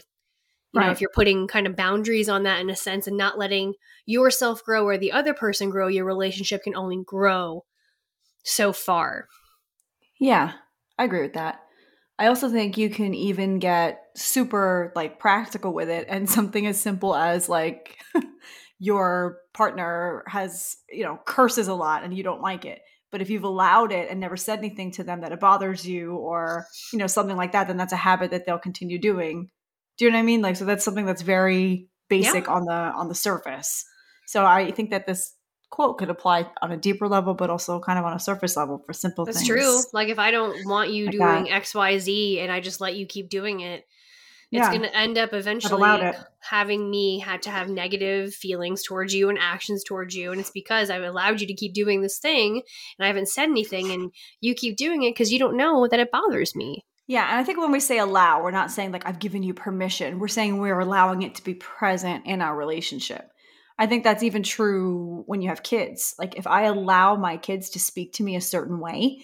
you 0.73 0.81
know 0.81 0.91
if 0.91 0.99
you're 0.99 1.09
putting 1.13 1.47
kind 1.47 1.67
of 1.67 1.75
boundaries 1.75 2.29
on 2.29 2.43
that 2.43 2.59
in 2.59 2.69
a 2.69 2.75
sense 2.75 3.07
and 3.07 3.17
not 3.17 3.37
letting 3.37 3.73
yourself 4.05 4.63
grow 4.63 4.85
or 4.85 4.97
the 4.97 5.11
other 5.11 5.33
person 5.33 5.69
grow 5.69 5.87
your 5.87 6.05
relationship 6.05 6.63
can 6.63 6.75
only 6.75 7.01
grow 7.05 7.63
so 8.43 8.73
far 8.73 9.27
Yeah, 10.19 10.53
I 10.97 11.03
agree 11.03 11.21
with 11.21 11.33
that. 11.33 11.59
I 12.19 12.27
also 12.27 12.49
think 12.49 12.77
you 12.77 12.89
can 12.89 13.13
even 13.13 13.59
get 13.59 13.99
super 14.15 14.93
like 14.95 15.19
practical 15.19 15.73
with 15.73 15.89
it 15.89 16.05
and 16.07 16.29
something 16.29 16.65
as 16.65 16.79
simple 16.79 17.15
as 17.15 17.49
like 17.49 17.97
your 18.79 19.39
partner 19.53 20.23
has, 20.27 20.77
you 20.89 21.03
know, 21.03 21.19
curses 21.25 21.67
a 21.67 21.73
lot 21.73 22.03
and 22.03 22.15
you 22.15 22.23
don't 22.23 22.41
like 22.41 22.65
it. 22.65 22.79
But 23.11 23.21
if 23.21 23.29
you've 23.29 23.43
allowed 23.43 23.91
it 23.91 24.09
and 24.09 24.19
never 24.19 24.37
said 24.37 24.59
anything 24.59 24.91
to 24.93 25.03
them 25.03 25.21
that 25.21 25.31
it 25.31 25.39
bothers 25.39 25.85
you 25.85 26.15
or, 26.15 26.65
you 26.91 26.99
know, 26.99 27.05
something 27.05 27.37
like 27.37 27.51
that, 27.51 27.67
then 27.67 27.77
that's 27.77 27.93
a 27.93 27.97
habit 27.97 28.31
that 28.31 28.45
they'll 28.45 28.57
continue 28.57 28.97
doing. 28.97 29.49
Do 29.97 30.05
you 30.05 30.11
know 30.11 30.17
what 30.17 30.23
I 30.23 30.25
mean? 30.25 30.41
Like 30.41 30.55
so 30.55 30.65
that's 30.65 30.83
something 30.85 31.05
that's 31.05 31.21
very 31.21 31.87
basic 32.09 32.49
on 32.49 32.65
the 32.65 32.73
on 32.73 33.07
the 33.09 33.15
surface. 33.15 33.85
So 34.27 34.45
I 34.45 34.71
think 34.71 34.89
that 34.91 35.05
this 35.07 35.33
quote 35.69 35.97
could 35.97 36.09
apply 36.11 36.45
on 36.61 36.71
a 36.71 36.77
deeper 36.77 37.07
level 37.07 37.33
but 37.33 37.49
also 37.49 37.79
kind 37.79 37.97
of 37.97 38.05
on 38.05 38.13
a 38.13 38.19
surface 38.19 38.55
level 38.55 38.77
for 38.85 38.93
simple 38.93 39.25
that's 39.25 39.39
things. 39.39 39.47
true 39.47 39.79
like 39.91 40.07
if 40.07 40.19
i 40.19 40.29
don't 40.29 40.67
want 40.67 40.91
you 40.91 41.05
Like 41.05 41.11
doing 41.13 41.43
that. 41.45 41.63
xyz 41.63 42.39
and 42.39 42.51
i 42.51 42.59
just 42.59 42.79
let 42.79 42.95
you 42.95 43.07
keep 43.07 43.27
doing 43.27 43.61
it 43.61 43.79
it's 44.51 44.59
Yeah. 44.59 44.69
going 44.69 44.83
to 44.83 44.95
end 44.95 45.17
up 45.17 45.33
eventually 45.33 45.81
having 46.41 46.91
me 46.91 47.17
had 47.17 47.41
to 47.41 47.49
have 47.49 47.69
negative 47.69 48.35
feelings 48.35 48.83
towards 48.83 49.15
you 49.15 49.29
and 49.29 49.39
actions 49.41 49.83
towards 49.83 50.13
you 50.15 50.31
and 50.31 50.39
it's 50.39 50.51
because 50.51 50.91
i've 50.91 51.01
allowed 51.01 51.41
you 51.41 51.47
to 51.47 51.55
keep 51.55 51.73
doing 51.73 52.01
this 52.03 52.19
thing 52.19 52.61
and 52.99 53.03
i 53.03 53.07
haven't 53.07 53.29
said 53.29 53.49
anything 53.49 53.91
and 53.91 54.11
you 54.41 54.53
keep 54.53 54.77
doing 54.77 55.01
it 55.01 55.15
because 55.15 55.31
you 55.33 55.39
don't 55.39 55.57
know 55.57 55.87
that 55.87 55.99
it 55.99 56.11
bothers 56.11 56.55
me 56.55 56.85
Yeah, 57.07 57.29
and 57.29 57.39
I 57.39 57.43
think 57.43 57.59
when 57.59 57.71
we 57.71 57.79
say 57.79 57.97
allow, 57.97 58.41
we're 58.41 58.51
not 58.51 58.71
saying 58.71 58.91
like 58.91 59.05
I've 59.05 59.19
given 59.19 59.43
you 59.43 59.53
permission. 59.53 60.19
We're 60.19 60.27
saying 60.29 60.57
we're 60.57 60.79
allowing 60.79 61.21
it 61.21 61.35
to 61.35 61.43
be 61.43 61.53
present 61.53 62.25
in 62.25 62.41
our 62.41 62.55
relationship. 62.55 63.29
I 63.77 63.87
think 63.87 64.03
that's 64.03 64.23
even 64.23 64.43
true 64.43 65.23
when 65.25 65.41
you 65.41 65.49
have 65.49 65.63
kids. 65.63 66.15
Like 66.17 66.37
if 66.37 66.47
I 66.47 66.63
allow 66.63 67.15
my 67.15 67.37
kids 67.37 67.71
to 67.71 67.79
speak 67.79 68.13
to 68.13 68.23
me 68.23 68.35
a 68.35 68.41
certain 68.41 68.79
way, 68.79 69.23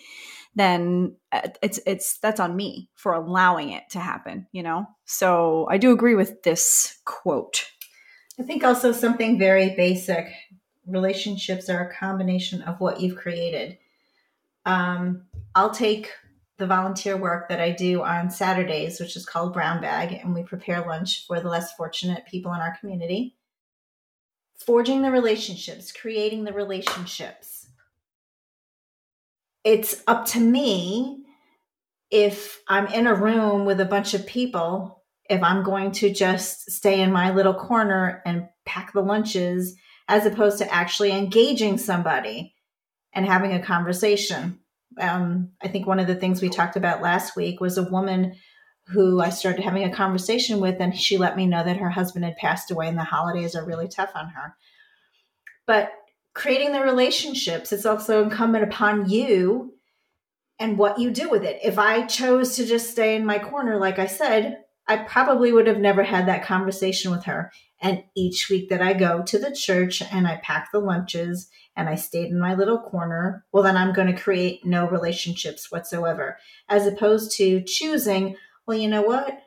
then 0.56 1.16
uh, 1.32 1.50
it's 1.62 1.80
it's 1.86 2.18
that's 2.18 2.40
on 2.40 2.56
me 2.56 2.90
for 2.96 3.14
allowing 3.14 3.70
it 3.70 3.84
to 3.92 4.00
happen, 4.00 4.48
you 4.52 4.64
know? 4.64 4.86
So 5.06 5.68
I 5.70 5.78
do 5.78 5.92
agree 5.92 6.16
with 6.16 6.44
this 6.44 7.00
quote. 7.06 7.66
I 8.40 8.44
think 8.44 8.64
also 8.64 8.92
something 8.92 9.38
very 9.38 9.76
basic. 9.76 10.28
Relationships 10.88 11.70
are 11.70 11.88
a 11.88 11.94
combination 11.94 12.62
of 12.64 12.80
what 12.80 13.00
you've 13.00 13.18
created. 13.18 13.78
Um, 14.66 15.24
I'll 15.56 15.72
take 15.72 16.10
the 16.60 16.68
volunteer 16.68 17.18
work 17.18 17.50
that 17.50 17.60
I 17.60 17.72
do 17.72 18.04
on 18.04 18.30
Saturdays, 18.30 19.00
which 19.00 19.16
is 19.16 19.26
called 19.26 19.54
Brown 19.54 19.82
Bag, 19.82 20.14
and 20.14 20.34
we 20.34 20.44
prepare 20.44 20.86
lunch 20.86 21.26
for 21.26 21.40
the 21.40 21.50
less 21.50 21.74
fortunate 21.74 22.26
people 22.28 22.54
in 22.54 22.60
our 22.60 22.78
community. 22.80 23.36
Forging 24.58 25.02
the 25.02 25.12
relationships, 25.12 25.92
creating 25.92 26.44
the 26.44 26.54
relationships. 26.54 27.68
It's 29.64 30.04
up 30.06 30.26
to 30.28 30.40
me 30.40 31.24
if 32.12 32.62
I'm 32.68 32.88
in 32.88 33.08
a 33.08 33.16
room 33.16 33.66
with 33.66 33.80
a 33.80 33.86
bunch 33.86 34.14
of 34.14 34.26
people 34.26 35.00
if 35.30 35.44
I'm 35.44 35.64
going 35.64 35.92
to 35.94 36.12
just 36.12 36.72
stay 36.72 37.02
in 37.02 37.12
my 37.12 37.32
little 37.32 37.54
corner 37.54 38.22
and 38.26 38.50
pack 38.66 38.94
the 38.94 39.02
lunches 39.02 39.76
as 40.08 40.26
opposed 40.26 40.58
to 40.58 40.74
actually 40.74 41.12
engaging 41.12 41.78
somebody 41.78 42.56
and 43.14 43.26
having 43.26 43.54
a 43.54 43.62
conversation. 43.62 44.60
Um, 45.00 45.52
I 45.62 45.68
think 45.68 45.88
one 45.88 46.00
of 46.00 46.08
the 46.08 46.16
things 46.16 46.42
we 46.42 46.50
talked 46.50 46.76
about 46.76 47.02
last 47.02 47.36
week 47.36 47.60
was 47.60 47.78
a 47.78 47.84
woman 47.84 48.36
who 48.88 49.22
I 49.22 49.30
started 49.30 49.64
having 49.64 49.84
a 49.84 49.94
conversation 49.94 50.60
with, 50.60 50.80
and 50.80 50.98
she 50.98 51.18
let 51.18 51.38
me 51.38 51.46
know 51.46 51.64
that 51.64 51.78
her 51.78 51.90
husband 51.90 52.26
had 52.26 52.38
passed 52.38 52.72
away 52.72 52.88
and 52.88 52.98
the 52.98 53.04
holidays 53.04 53.56
are 53.56 53.66
really 53.66 53.88
tough 53.88 54.12
on 54.16 54.30
her. 54.30 54.56
But 55.68 55.92
creating 56.34 56.72
the 56.72 56.82
relationships, 56.82 57.72
it's 57.72 57.86
also 57.86 58.24
incumbent 58.24 58.64
upon 58.64 59.10
you 59.10 59.74
and 60.58 60.78
what 60.78 61.00
you 61.00 61.12
do 61.12 61.30
with 61.30 61.44
it. 61.44 61.60
If 61.64 61.78
I 61.78 62.06
chose 62.06 62.56
to 62.56 62.66
just 62.66 62.90
stay 62.90 63.16
in 63.16 63.26
my 63.26 63.40
corner, 63.40 63.78
like 63.78 64.00
I 64.00 64.08
said, 64.08 64.64
I 64.90 64.98
probably 64.98 65.54
would 65.54 65.68
have 65.68 65.78
never 65.78 66.02
had 66.02 66.28
that 66.28 66.44
conversation 66.44 67.12
with 67.12 67.24
her. 67.26 67.52
And 67.80 68.04
each 68.16 68.50
week 68.50 68.70
that 68.70 68.82
I 68.82 68.94
go 68.94 69.22
to 69.22 69.38
the 69.38 69.56
church 69.56 70.02
and 70.02 70.28
I 70.28 70.42
pack 70.44 70.72
the 70.72 70.80
lunches 70.80 71.48
and 71.76 71.88
I 71.88 71.94
stayed 71.94 72.32
in 72.32 72.40
my 72.40 72.56
little 72.56 72.80
corner, 72.80 73.46
well, 73.52 73.62
then 73.62 73.78
I'm 73.78 73.94
going 73.94 74.14
to 74.14 74.20
create 74.20 74.66
no 74.66 74.90
relationships 74.90 75.72
whatsoever. 75.72 76.40
As 76.68 76.88
opposed 76.88 77.38
to 77.38 77.62
choosing, 77.62 78.36
well, 78.66 78.78
you 78.78 78.88
know 78.88 79.04
what? 79.04 79.40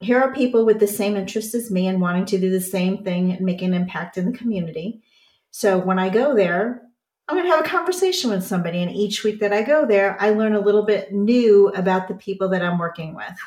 Here 0.00 0.20
are 0.20 0.32
people 0.32 0.64
with 0.64 0.80
the 0.80 0.88
same 0.88 1.14
interests 1.14 1.54
as 1.54 1.70
me 1.70 1.86
and 1.86 2.00
wanting 2.00 2.24
to 2.26 2.40
do 2.40 2.50
the 2.50 2.60
same 2.60 3.04
thing 3.04 3.32
and 3.32 3.44
make 3.44 3.60
an 3.60 3.74
impact 3.74 4.16
in 4.16 4.24
the 4.24 4.36
community. 4.36 5.02
So 5.50 5.78
when 5.78 5.98
I 5.98 6.08
go 6.08 6.34
there, 6.34 6.82
I'm 7.28 7.36
going 7.36 7.48
to 7.48 7.54
have 7.54 7.64
a 7.64 7.68
conversation 7.68 8.30
with 8.30 8.44
somebody. 8.44 8.82
And 8.82 8.90
each 8.90 9.24
week 9.24 9.40
that 9.40 9.52
I 9.52 9.62
go 9.62 9.86
there, 9.86 10.16
I 10.20 10.30
learn 10.30 10.54
a 10.54 10.60
little 10.60 10.84
bit 10.84 11.12
new 11.12 11.68
about 11.68 12.08
the 12.08 12.14
people 12.14 12.48
that 12.48 12.62
I'm 12.62 12.78
working 12.78 13.14
with. 13.14 13.38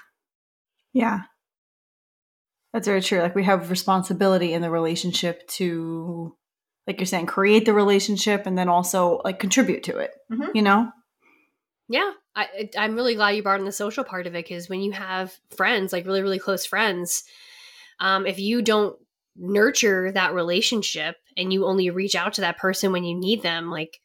Yeah. 0.97 1.21
That's 2.73 2.87
very 2.87 3.01
true. 3.01 3.21
Like 3.21 3.35
we 3.35 3.43
have 3.43 3.69
responsibility 3.69 4.53
in 4.53 4.63
the 4.63 4.71
relationship 4.71 5.47
to 5.49 6.35
like 6.87 6.99
you're 6.99 7.05
saying 7.05 7.27
create 7.27 7.65
the 7.65 7.73
relationship 7.73 8.45
and 8.47 8.57
then 8.57 8.67
also 8.67 9.21
like 9.23 9.39
contribute 9.39 9.83
to 9.83 9.97
it, 9.97 10.11
Mhm. 10.31 10.49
you 10.55 10.61
know? 10.63 10.91
Yeah, 11.87 12.11
I, 12.35 12.69
I'm 12.77 12.95
really 12.95 13.15
glad 13.15 13.31
you 13.35 13.43
brought 13.43 13.59
in 13.59 13.65
the 13.65 13.71
social 13.71 14.03
part 14.03 14.25
of 14.25 14.33
it 14.33 14.43
because 14.45 14.69
when 14.69 14.81
you 14.81 14.91
have 14.91 15.33
friends, 15.55 15.93
like 15.93 16.05
really, 16.05 16.21
really 16.23 16.39
close 16.39 16.65
friends, 16.65 17.23
um, 17.99 18.25
if 18.25 18.39
you 18.39 18.61
don't 18.61 18.97
nurture 19.35 20.11
that 20.11 20.33
relationship 20.33 21.15
and 21.37 21.53
you 21.53 21.65
only 21.65 21.89
reach 21.91 22.15
out 22.15 22.33
to 22.33 22.41
that 22.41 22.57
person 22.57 22.91
when 22.91 23.03
you 23.03 23.15
need 23.15 23.43
them, 23.43 23.69
like 23.69 23.99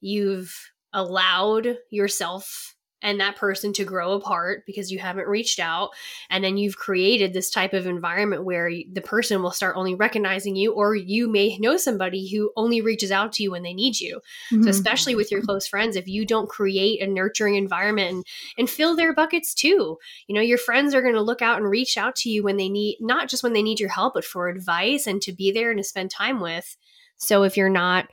you've 0.00 0.52
allowed 0.92 1.78
yourself 1.90 2.73
and 3.04 3.20
that 3.20 3.36
person 3.36 3.72
to 3.74 3.84
grow 3.84 4.12
apart 4.12 4.64
because 4.66 4.90
you 4.90 4.98
haven't 4.98 5.28
reached 5.28 5.60
out. 5.60 5.90
And 6.30 6.42
then 6.42 6.56
you've 6.56 6.78
created 6.78 7.32
this 7.32 7.50
type 7.50 7.74
of 7.74 7.86
environment 7.86 8.44
where 8.44 8.70
the 8.90 9.02
person 9.02 9.42
will 9.42 9.50
start 9.50 9.76
only 9.76 9.94
recognizing 9.94 10.56
you 10.56 10.72
or 10.72 10.96
you 10.96 11.30
may 11.30 11.58
know 11.58 11.76
somebody 11.76 12.26
who 12.28 12.50
only 12.56 12.80
reaches 12.80 13.12
out 13.12 13.32
to 13.34 13.42
you 13.42 13.50
when 13.50 13.62
they 13.62 13.74
need 13.74 14.00
you. 14.00 14.20
Mm-hmm. 14.50 14.62
so 14.62 14.70
especially 14.70 15.14
with 15.14 15.30
your 15.30 15.42
close 15.42 15.66
friends 15.66 15.96
if 15.96 16.08
you 16.08 16.24
don't 16.24 16.48
create 16.48 17.02
a 17.02 17.06
nurturing 17.06 17.56
environment 17.56 18.10
and, 18.10 18.24
and 18.56 18.70
fill 18.70 18.96
their 18.96 19.14
buckets 19.14 19.52
too. 19.54 19.98
You 20.26 20.34
know 20.34 20.40
your 20.40 20.58
friends 20.58 20.94
are 20.94 21.02
going 21.02 21.14
to 21.14 21.20
look 21.20 21.42
out 21.42 21.58
and 21.58 21.68
reach 21.68 21.98
out 21.98 22.16
to 22.16 22.30
you 22.30 22.42
when 22.42 22.56
they 22.56 22.70
need 22.70 22.96
not 23.00 23.28
just 23.28 23.42
when 23.42 23.52
they 23.52 23.62
need 23.62 23.80
your 23.80 23.90
help 23.90 24.14
but 24.14 24.24
for 24.24 24.48
advice 24.48 25.06
and 25.06 25.20
to 25.22 25.32
be 25.32 25.52
there 25.52 25.70
and 25.70 25.78
to 25.78 25.84
spend 25.84 26.10
time 26.10 26.40
with. 26.40 26.76
So 27.18 27.42
if 27.42 27.58
you're 27.58 27.68
not 27.68 28.08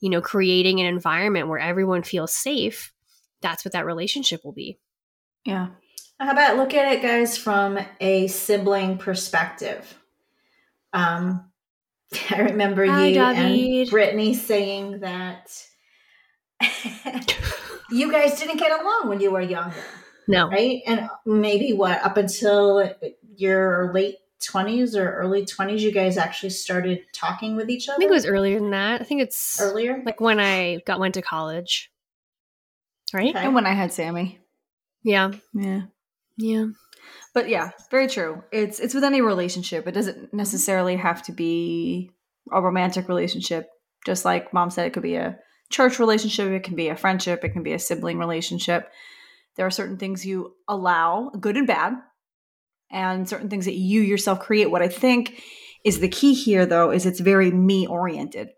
you 0.00 0.10
know 0.10 0.20
creating 0.20 0.80
an 0.80 0.86
environment 0.86 1.48
where 1.48 1.58
everyone 1.58 2.02
feels 2.02 2.34
safe 2.34 2.92
that's 3.44 3.64
what 3.64 3.72
that 3.72 3.84
relationship 3.84 4.44
will 4.44 4.52
be. 4.52 4.78
Yeah. 5.44 5.68
How 6.18 6.32
about 6.32 6.56
look 6.56 6.72
at 6.74 6.92
it, 6.92 7.02
guys, 7.02 7.36
from 7.36 7.78
a 8.00 8.26
sibling 8.26 8.96
perspective? 8.98 9.98
Um, 10.94 11.50
I 12.30 12.40
remember 12.40 12.86
Hi, 12.86 13.08
you 13.08 13.14
David. 13.14 13.80
and 13.82 13.90
Brittany 13.90 14.34
saying 14.34 15.00
that 15.00 15.62
you 17.90 18.10
guys 18.10 18.40
didn't 18.40 18.56
get 18.56 18.80
along 18.80 19.08
when 19.08 19.20
you 19.20 19.30
were 19.30 19.42
younger. 19.42 19.76
No. 20.26 20.48
Right? 20.48 20.80
And 20.86 21.10
maybe 21.26 21.74
what, 21.74 22.02
up 22.02 22.16
until 22.16 22.90
your 23.36 23.92
late 23.92 24.16
20s 24.40 24.96
or 24.96 25.12
early 25.16 25.44
20s, 25.44 25.80
you 25.80 25.92
guys 25.92 26.16
actually 26.16 26.50
started 26.50 27.02
talking 27.12 27.56
with 27.56 27.68
each 27.68 27.90
other? 27.90 27.96
I 27.96 27.98
think 27.98 28.10
it 28.10 28.14
was 28.14 28.24
earlier 28.26 28.58
than 28.58 28.70
that. 28.70 29.02
I 29.02 29.04
think 29.04 29.20
it's 29.20 29.60
earlier. 29.60 30.02
Like 30.06 30.20
when 30.20 30.40
I 30.40 30.78
got 30.86 30.98
went 30.98 31.14
to 31.14 31.22
college 31.22 31.90
right? 33.14 33.34
Okay. 33.34 33.44
And 33.44 33.54
when 33.54 33.66
I 33.66 33.72
had 33.72 33.92
Sammy. 33.92 34.40
Yeah. 35.02 35.32
Yeah. 35.54 35.82
Yeah. 36.36 36.66
But 37.32 37.48
yeah, 37.48 37.70
very 37.90 38.08
true. 38.08 38.42
It's 38.52 38.80
it's 38.80 38.94
with 38.94 39.04
any 39.04 39.20
relationship. 39.20 39.86
It 39.86 39.92
doesn't 39.92 40.32
necessarily 40.32 40.96
have 40.96 41.22
to 41.24 41.32
be 41.32 42.10
a 42.52 42.60
romantic 42.60 43.08
relationship. 43.08 43.68
Just 44.06 44.24
like 44.24 44.52
mom 44.52 44.70
said, 44.70 44.86
it 44.86 44.92
could 44.92 45.02
be 45.02 45.16
a 45.16 45.38
church 45.70 45.98
relationship, 45.98 46.50
it 46.50 46.62
can 46.62 46.76
be 46.76 46.88
a 46.88 46.96
friendship, 46.96 47.44
it 47.44 47.50
can 47.50 47.62
be 47.62 47.72
a 47.72 47.78
sibling 47.78 48.18
relationship. 48.18 48.90
There 49.56 49.66
are 49.66 49.70
certain 49.70 49.96
things 49.96 50.26
you 50.26 50.54
allow, 50.68 51.30
good 51.40 51.56
and 51.56 51.66
bad, 51.66 51.94
and 52.90 53.28
certain 53.28 53.48
things 53.48 53.64
that 53.64 53.74
you 53.74 54.02
yourself 54.02 54.40
create. 54.40 54.70
What 54.70 54.82
I 54.82 54.88
think 54.88 55.42
is 55.84 56.00
the 56.00 56.08
key 56.08 56.34
here, 56.34 56.66
though, 56.66 56.90
is 56.90 57.06
it's 57.06 57.20
very 57.20 57.50
me 57.50 57.86
oriented. 57.86 58.50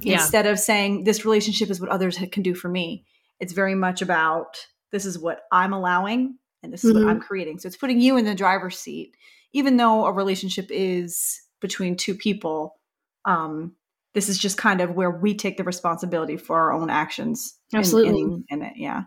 Yeah. 0.00 0.14
Instead 0.14 0.46
of 0.46 0.58
saying 0.58 1.04
this 1.04 1.24
relationship 1.24 1.70
is 1.70 1.80
what 1.80 1.90
others 1.90 2.18
can 2.30 2.42
do 2.42 2.54
for 2.54 2.68
me, 2.68 3.04
it's 3.40 3.52
very 3.52 3.74
much 3.74 4.02
about 4.02 4.66
this 4.90 5.04
is 5.04 5.18
what 5.18 5.42
I'm 5.52 5.72
allowing 5.72 6.38
and 6.62 6.72
this 6.72 6.84
is 6.84 6.92
mm-hmm. 6.92 7.04
what 7.04 7.10
I'm 7.10 7.20
creating. 7.20 7.58
So 7.58 7.66
it's 7.66 7.76
putting 7.76 8.00
you 8.00 8.16
in 8.16 8.24
the 8.24 8.34
driver's 8.34 8.78
seat, 8.78 9.14
even 9.52 9.76
though 9.76 10.06
a 10.06 10.12
relationship 10.12 10.66
is 10.70 11.40
between 11.60 11.96
two 11.96 12.14
people. 12.14 12.76
Um, 13.24 13.74
this 14.14 14.28
is 14.28 14.38
just 14.38 14.56
kind 14.56 14.80
of 14.80 14.92
where 14.92 15.10
we 15.10 15.34
take 15.34 15.56
the 15.56 15.64
responsibility 15.64 16.36
for 16.36 16.58
our 16.58 16.72
own 16.72 16.90
actions. 16.90 17.54
Absolutely. 17.72 18.20
In, 18.20 18.44
in, 18.50 18.60
in 18.60 18.62
it. 18.62 18.72
Yeah. 18.76 19.02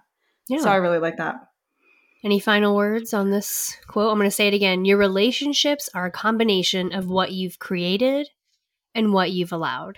Yeah. 0.48 0.60
So 0.60 0.70
I 0.70 0.76
really 0.76 1.00
like 1.00 1.18
that. 1.18 1.36
Any 2.24 2.40
final 2.40 2.76
words 2.76 3.14
on 3.14 3.32
this 3.32 3.76
quote? 3.88 4.12
I'm 4.12 4.18
going 4.18 4.30
to 4.30 4.36
say 4.36 4.48
it 4.48 4.54
again. 4.54 4.86
Your 4.86 4.98
relationships 4.98 5.90
are 5.96 6.06
a 6.06 6.12
combination 6.12 6.94
of 6.94 7.08
what 7.08 7.32
you've 7.32 7.58
created 7.58 8.30
and 8.94 9.12
what 9.12 9.32
you've 9.32 9.52
allowed. 9.52 9.98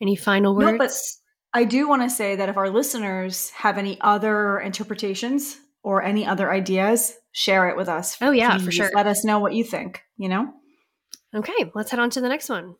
Any 0.00 0.16
final 0.16 0.56
words? 0.56 0.72
No, 0.72 0.78
but 0.78 0.90
I 1.52 1.64
do 1.64 1.88
want 1.88 2.02
to 2.02 2.10
say 2.10 2.36
that 2.36 2.48
if 2.48 2.56
our 2.56 2.70
listeners 2.70 3.50
have 3.50 3.76
any 3.78 4.00
other 4.00 4.58
interpretations 4.60 5.58
or 5.82 6.02
any 6.02 6.26
other 6.26 6.50
ideas, 6.52 7.14
share 7.32 7.68
it 7.68 7.76
with 7.76 7.88
us. 7.88 8.16
Oh, 8.20 8.30
yeah, 8.30 8.56
Please 8.56 8.64
for 8.64 8.72
sure. 8.72 8.90
Let 8.94 9.06
us 9.06 9.24
know 9.24 9.38
what 9.40 9.54
you 9.54 9.64
think, 9.64 10.02
you 10.16 10.28
know? 10.28 10.52
Okay, 11.34 11.70
let's 11.74 11.90
head 11.90 12.00
on 12.00 12.10
to 12.10 12.20
the 12.20 12.28
next 12.28 12.48
one. 12.48 12.76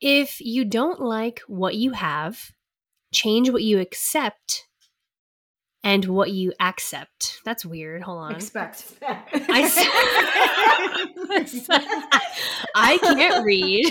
If 0.00 0.40
you 0.40 0.64
don't 0.64 1.00
like 1.00 1.40
what 1.46 1.74
you 1.74 1.92
have, 1.92 2.52
change 3.12 3.50
what 3.50 3.62
you 3.62 3.80
accept 3.80 4.67
and 5.84 6.04
what 6.04 6.30
you 6.30 6.52
accept. 6.60 7.40
That's 7.44 7.64
weird. 7.64 8.02
Hold 8.02 8.18
on. 8.18 8.34
Expect. 8.34 8.84
I, 9.02 9.70
I 12.74 12.98
can't 12.98 13.44
read. 13.44 13.86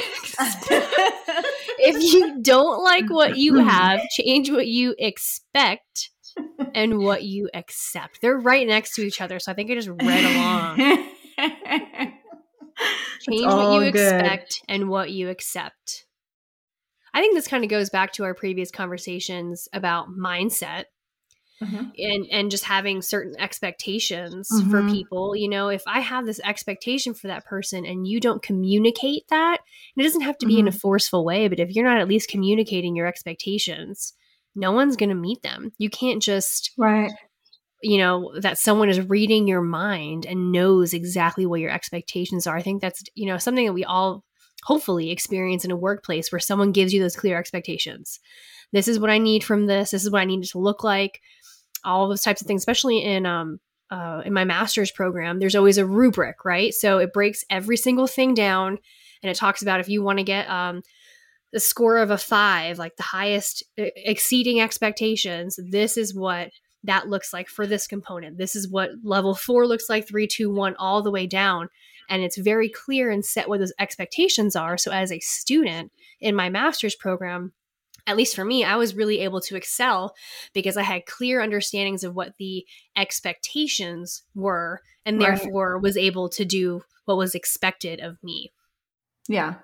if 1.80 2.14
you 2.14 2.42
don't 2.42 2.84
like 2.84 3.10
what 3.10 3.38
you 3.38 3.56
have, 3.56 4.02
change 4.10 4.52
what 4.52 4.68
you 4.68 4.96
expect 5.00 6.12
and 6.76 7.00
what 7.00 7.24
you 7.24 7.50
accept. 7.54 8.22
They're 8.22 8.38
right 8.38 8.68
next 8.68 8.96
to 8.96 9.02
each 9.02 9.22
other, 9.22 9.40
so 9.40 9.52
I 9.52 9.56
think 9.56 9.72
I 9.72 9.76
just 9.76 9.90
read 9.90 10.36
along. 10.36 10.78
change 13.22 13.46
what 13.46 13.84
you 13.84 13.92
good. 13.92 14.22
expect 14.22 14.62
and 14.68 14.90
what 14.90 15.12
you 15.12 15.30
accept. 15.30 16.06
I 17.14 17.22
think 17.22 17.34
this 17.34 17.48
kind 17.48 17.64
of 17.64 17.70
goes 17.70 17.90
back 17.90 18.14
to 18.14 18.24
our 18.26 18.36
previous 18.36 18.70
conversations 18.70 19.68
about 19.74 20.10
mindset 20.10 20.86
mm-hmm. 21.62 21.86
and 21.98 22.28
and 22.32 22.52
just 22.52 22.64
having 22.64 23.02
certain 23.02 23.36
expectations 23.40 24.50
mm-hmm. 24.52 24.70
for 24.70 24.88
people 24.90 25.36
you 25.36 25.50
know 25.50 25.70
if 25.70 25.84
i 25.88 26.00
have 26.00 26.26
this 26.26 26.42
expectation 26.44 27.14
for 27.14 27.28
that 27.28 27.46
person 27.46 27.86
and 27.86 28.08
you 28.08 28.20
don't 28.20 28.44
communicate 28.44 29.24
that 29.30 29.60
it 29.96 30.04
doesn't 30.04 30.22
have 30.22 30.38
to 30.38 30.46
be 30.46 30.54
mm-hmm. 30.54 30.62
in 30.62 30.68
a 30.68 30.72
mm-hmm. 30.72 30.80
forceful 30.80 31.26
way 31.26 31.48
but 31.48 31.60
if 31.60 31.70
you're 31.72 31.86
not 31.86 32.00
at 32.00 32.08
least 32.08 32.30
communicating 32.30 32.96
your 32.96 33.08
expectations 33.08 34.14
no 34.56 34.72
one's 34.72 34.96
going 34.96 35.10
to 35.10 35.16
meet 35.16 35.42
them 35.44 35.72
you 35.78 35.90
can't 35.90 36.22
just 36.22 36.72
right 36.78 37.12
you 37.82 37.98
know 37.98 38.34
that 38.40 38.58
someone 38.58 38.90
is 38.90 39.00
reading 39.02 39.48
your 39.48 39.62
mind 39.62 40.26
and 40.26 40.52
knows 40.52 40.94
exactly 40.94 41.46
what 41.46 41.60
your 41.60 41.72
expectations 41.72 42.48
are 42.48 42.58
i 42.58 42.62
think 42.62 42.82
that's 42.82 43.04
you 43.16 43.26
know 43.26 43.38
something 43.38 43.66
that 43.66 43.74
we 43.74 43.86
all 43.86 44.24
hopefully 44.64 45.12
experience 45.12 45.64
in 45.64 45.72
a 45.72 45.76
workplace 45.78 46.32
where 46.32 46.40
someone 46.40 46.72
gives 46.72 46.94
you 46.94 47.02
those 47.02 47.16
clear 47.16 47.38
expectations 47.38 48.20
this 48.72 48.88
is 48.88 49.00
what 49.00 49.10
i 49.10 49.18
need 49.18 49.44
from 49.44 49.68
this 49.68 49.92
this 49.92 50.04
is 50.04 50.10
what 50.10 50.22
i 50.22 50.26
need 50.26 50.44
it 50.44 50.50
to 50.50 50.60
look 50.60 50.84
like 50.84 51.22
all 51.84 52.08
those 52.08 52.22
types 52.22 52.42
of 52.42 52.48
things, 52.48 52.62
especially 52.62 53.00
in 53.00 53.26
um, 53.26 53.60
uh, 53.90 54.22
in 54.26 54.34
my 54.34 54.44
master's 54.44 54.92
program, 54.92 55.40
there's 55.40 55.56
always 55.56 55.78
a 55.78 55.86
rubric, 55.86 56.44
right? 56.44 56.74
So 56.74 56.98
it 56.98 57.14
breaks 57.14 57.44
every 57.50 57.78
single 57.78 58.08
thing 58.08 58.34
down, 58.34 58.78
and 59.24 59.30
it 59.30 59.38
talks 59.38 59.62
about 59.62 59.80
if 59.80 59.90
you 59.90 60.04
want 60.04 60.20
to 60.20 60.24
get 60.24 60.50
um, 60.50 60.82
the 61.54 61.60
score 61.60 61.98
of 61.98 62.12
a 62.12 62.18
five, 62.18 62.78
like 62.78 62.96
the 62.98 63.04
highest, 63.04 63.64
exceeding 63.78 64.60
expectations. 64.60 65.60
This 65.70 65.98
is 65.98 66.14
what 66.14 66.50
that 66.84 67.10
looks 67.10 67.34
like 67.34 67.50
for 67.50 67.66
this 67.66 67.88
component. 67.88 68.38
This 68.38 68.56
is 68.56 68.70
what 68.70 68.92
level 69.04 69.36
four 69.36 69.66
looks 69.66 69.90
like, 69.90 70.08
three, 70.08 70.28
two, 70.28 70.52
one, 70.52 70.76
all 70.78 71.02
the 71.02 71.12
way 71.12 71.28
down. 71.28 71.70
And 72.10 72.22
it's 72.22 72.38
very 72.38 72.70
clear 72.70 73.12
and 73.12 73.24
set 73.24 73.50
what 73.50 73.60
those 73.60 73.74
expectations 73.80 74.56
are. 74.56 74.78
So, 74.78 74.92
as 74.92 75.12
a 75.12 75.20
student 75.20 75.92
in 76.22 76.36
my 76.36 76.50
master's 76.50 76.96
program, 76.96 77.52
at 78.08 78.18
least 78.18 78.36
for 78.36 78.46
me, 78.46 78.64
I 78.64 78.78
was 78.78 78.96
really 78.96 79.20
able 79.20 79.42
to 79.42 79.56
excel 79.56 80.16
because 80.54 80.78
I 80.78 80.84
had 80.84 81.06
clear 81.06 81.42
understandings 81.42 82.04
of 82.04 82.16
what 82.16 82.38
the 82.40 82.66
expectations 82.96 84.24
were 84.34 84.82
and 85.06 85.20
right. 85.20 85.38
therefore 85.38 85.78
was 85.78 85.98
able 85.98 86.30
to 86.30 86.46
do 86.46 86.82
what 87.06 87.18
was 87.18 87.36
expected 87.36 88.00
of 88.00 88.18
me. 88.24 88.54
Yeah. 89.28 89.56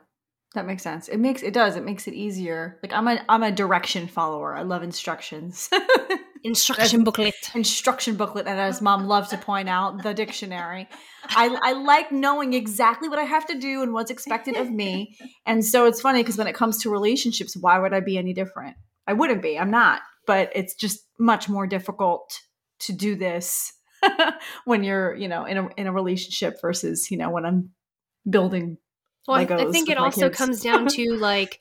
That 0.54 0.68
makes 0.68 0.84
sense. 0.84 1.08
It 1.08 1.18
makes 1.18 1.42
it 1.42 1.54
does. 1.54 1.76
It 1.76 1.84
makes 1.84 2.08
it 2.08 2.14
easier. 2.14 2.80
Like 2.84 2.94
I'm 2.94 3.08
a 3.08 3.24
I'm 3.28 3.42
a 3.42 3.52
direction 3.52 4.08
follower. 4.08 4.56
I 4.56 4.62
love 4.62 4.84
instructions. 4.84 5.70
Instruction 6.44 7.04
booklet. 7.04 7.36
Instruction 7.56 8.16
booklet, 8.16 8.48
and 8.48 8.60
as 8.60 8.82
mom 8.82 9.06
loves 9.08 9.30
to 9.30 9.38
point 9.38 9.70
out, 9.70 10.04
the 10.04 10.14
dictionary. 10.14 10.90
I, 11.24 11.58
I 11.62 11.72
like 11.72 12.12
knowing 12.12 12.54
exactly 12.54 13.08
what 13.08 13.18
I 13.18 13.24
have 13.24 13.46
to 13.48 13.58
do 13.58 13.82
and 13.82 13.94
what's 13.94 14.12
expected 14.12 14.58
of 14.58 14.70
me. 14.70 15.18
And 15.46 15.64
so 15.64 15.86
it's 15.86 16.02
funny 16.02 16.22
because 16.22 16.38
when 16.38 16.48
it 16.48 16.56
comes 16.56 16.80
to 16.80 16.90
relationships, 16.90 17.56
why 17.56 17.80
would 17.80 17.94
I 17.94 18.02
be 18.02 18.18
any 18.18 18.34
different? 18.34 18.76
I 19.08 19.14
wouldn't 19.14 19.42
be. 19.42 19.58
I'm 19.58 19.72
not. 19.72 20.02
But 20.28 20.52
it's 20.54 20.76
just 20.76 21.00
much 21.18 21.48
more 21.48 21.66
difficult 21.66 22.40
to 22.80 22.94
do 22.94 23.16
this 23.16 23.72
when 24.66 24.84
you're, 24.84 25.16
you 25.16 25.30
know, 25.30 25.46
in 25.46 25.58
a 25.58 25.70
in 25.78 25.88
a 25.88 25.94
relationship 25.94 26.60
versus, 26.62 27.10
you 27.10 27.18
know, 27.18 27.30
when 27.30 27.46
I'm 27.46 27.70
building 28.30 28.78
well, 29.28 29.38
I 29.38 29.72
think 29.72 29.90
it 29.90 29.98
also 29.98 30.28
kids. 30.28 30.38
comes 30.38 30.62
down 30.62 30.88
to 30.88 31.14
like, 31.18 31.60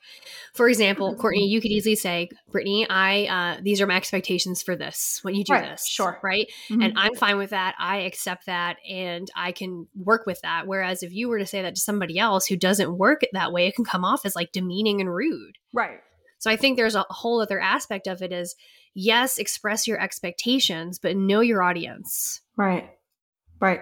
for 0.53 0.67
example, 0.67 1.15
Courtney, 1.15 1.47
you 1.47 1.61
could 1.61 1.71
easily 1.71 1.95
say, 1.95 2.29
Brittany, 2.51 2.85
I 2.89 3.25
uh, 3.25 3.61
these 3.61 3.79
are 3.79 3.87
my 3.87 3.95
expectations 3.95 4.61
for 4.61 4.75
this 4.75 5.19
when 5.21 5.33
you 5.33 5.43
do 5.43 5.53
right, 5.53 5.69
this, 5.71 5.87
sure, 5.87 6.19
right? 6.21 6.47
Mm-hmm. 6.69 6.81
And 6.81 6.93
I'm 6.97 7.15
fine 7.15 7.37
with 7.37 7.51
that. 7.51 7.75
I 7.79 7.99
accept 8.01 8.47
that, 8.47 8.77
and 8.89 9.29
I 9.35 9.53
can 9.53 9.87
work 9.95 10.25
with 10.25 10.41
that. 10.41 10.67
Whereas 10.67 11.03
if 11.03 11.13
you 11.13 11.29
were 11.29 11.39
to 11.39 11.45
say 11.45 11.61
that 11.61 11.75
to 11.75 11.81
somebody 11.81 12.19
else 12.19 12.47
who 12.47 12.57
doesn't 12.57 12.97
work 12.97 13.21
that 13.31 13.53
way, 13.53 13.67
it 13.67 13.75
can 13.75 13.85
come 13.85 14.03
off 14.03 14.25
as 14.25 14.35
like 14.35 14.51
demeaning 14.51 14.99
and 14.99 15.13
rude, 15.13 15.57
right? 15.73 15.99
So 16.39 16.51
I 16.51 16.57
think 16.57 16.75
there's 16.75 16.95
a 16.95 17.05
whole 17.09 17.41
other 17.41 17.59
aspect 17.59 18.07
of 18.07 18.21
it 18.21 18.33
is 18.33 18.55
yes, 18.93 19.37
express 19.37 19.87
your 19.87 19.99
expectations, 20.01 20.99
but 20.99 21.15
know 21.15 21.39
your 21.39 21.63
audience, 21.63 22.41
right? 22.57 22.89
Right. 23.61 23.79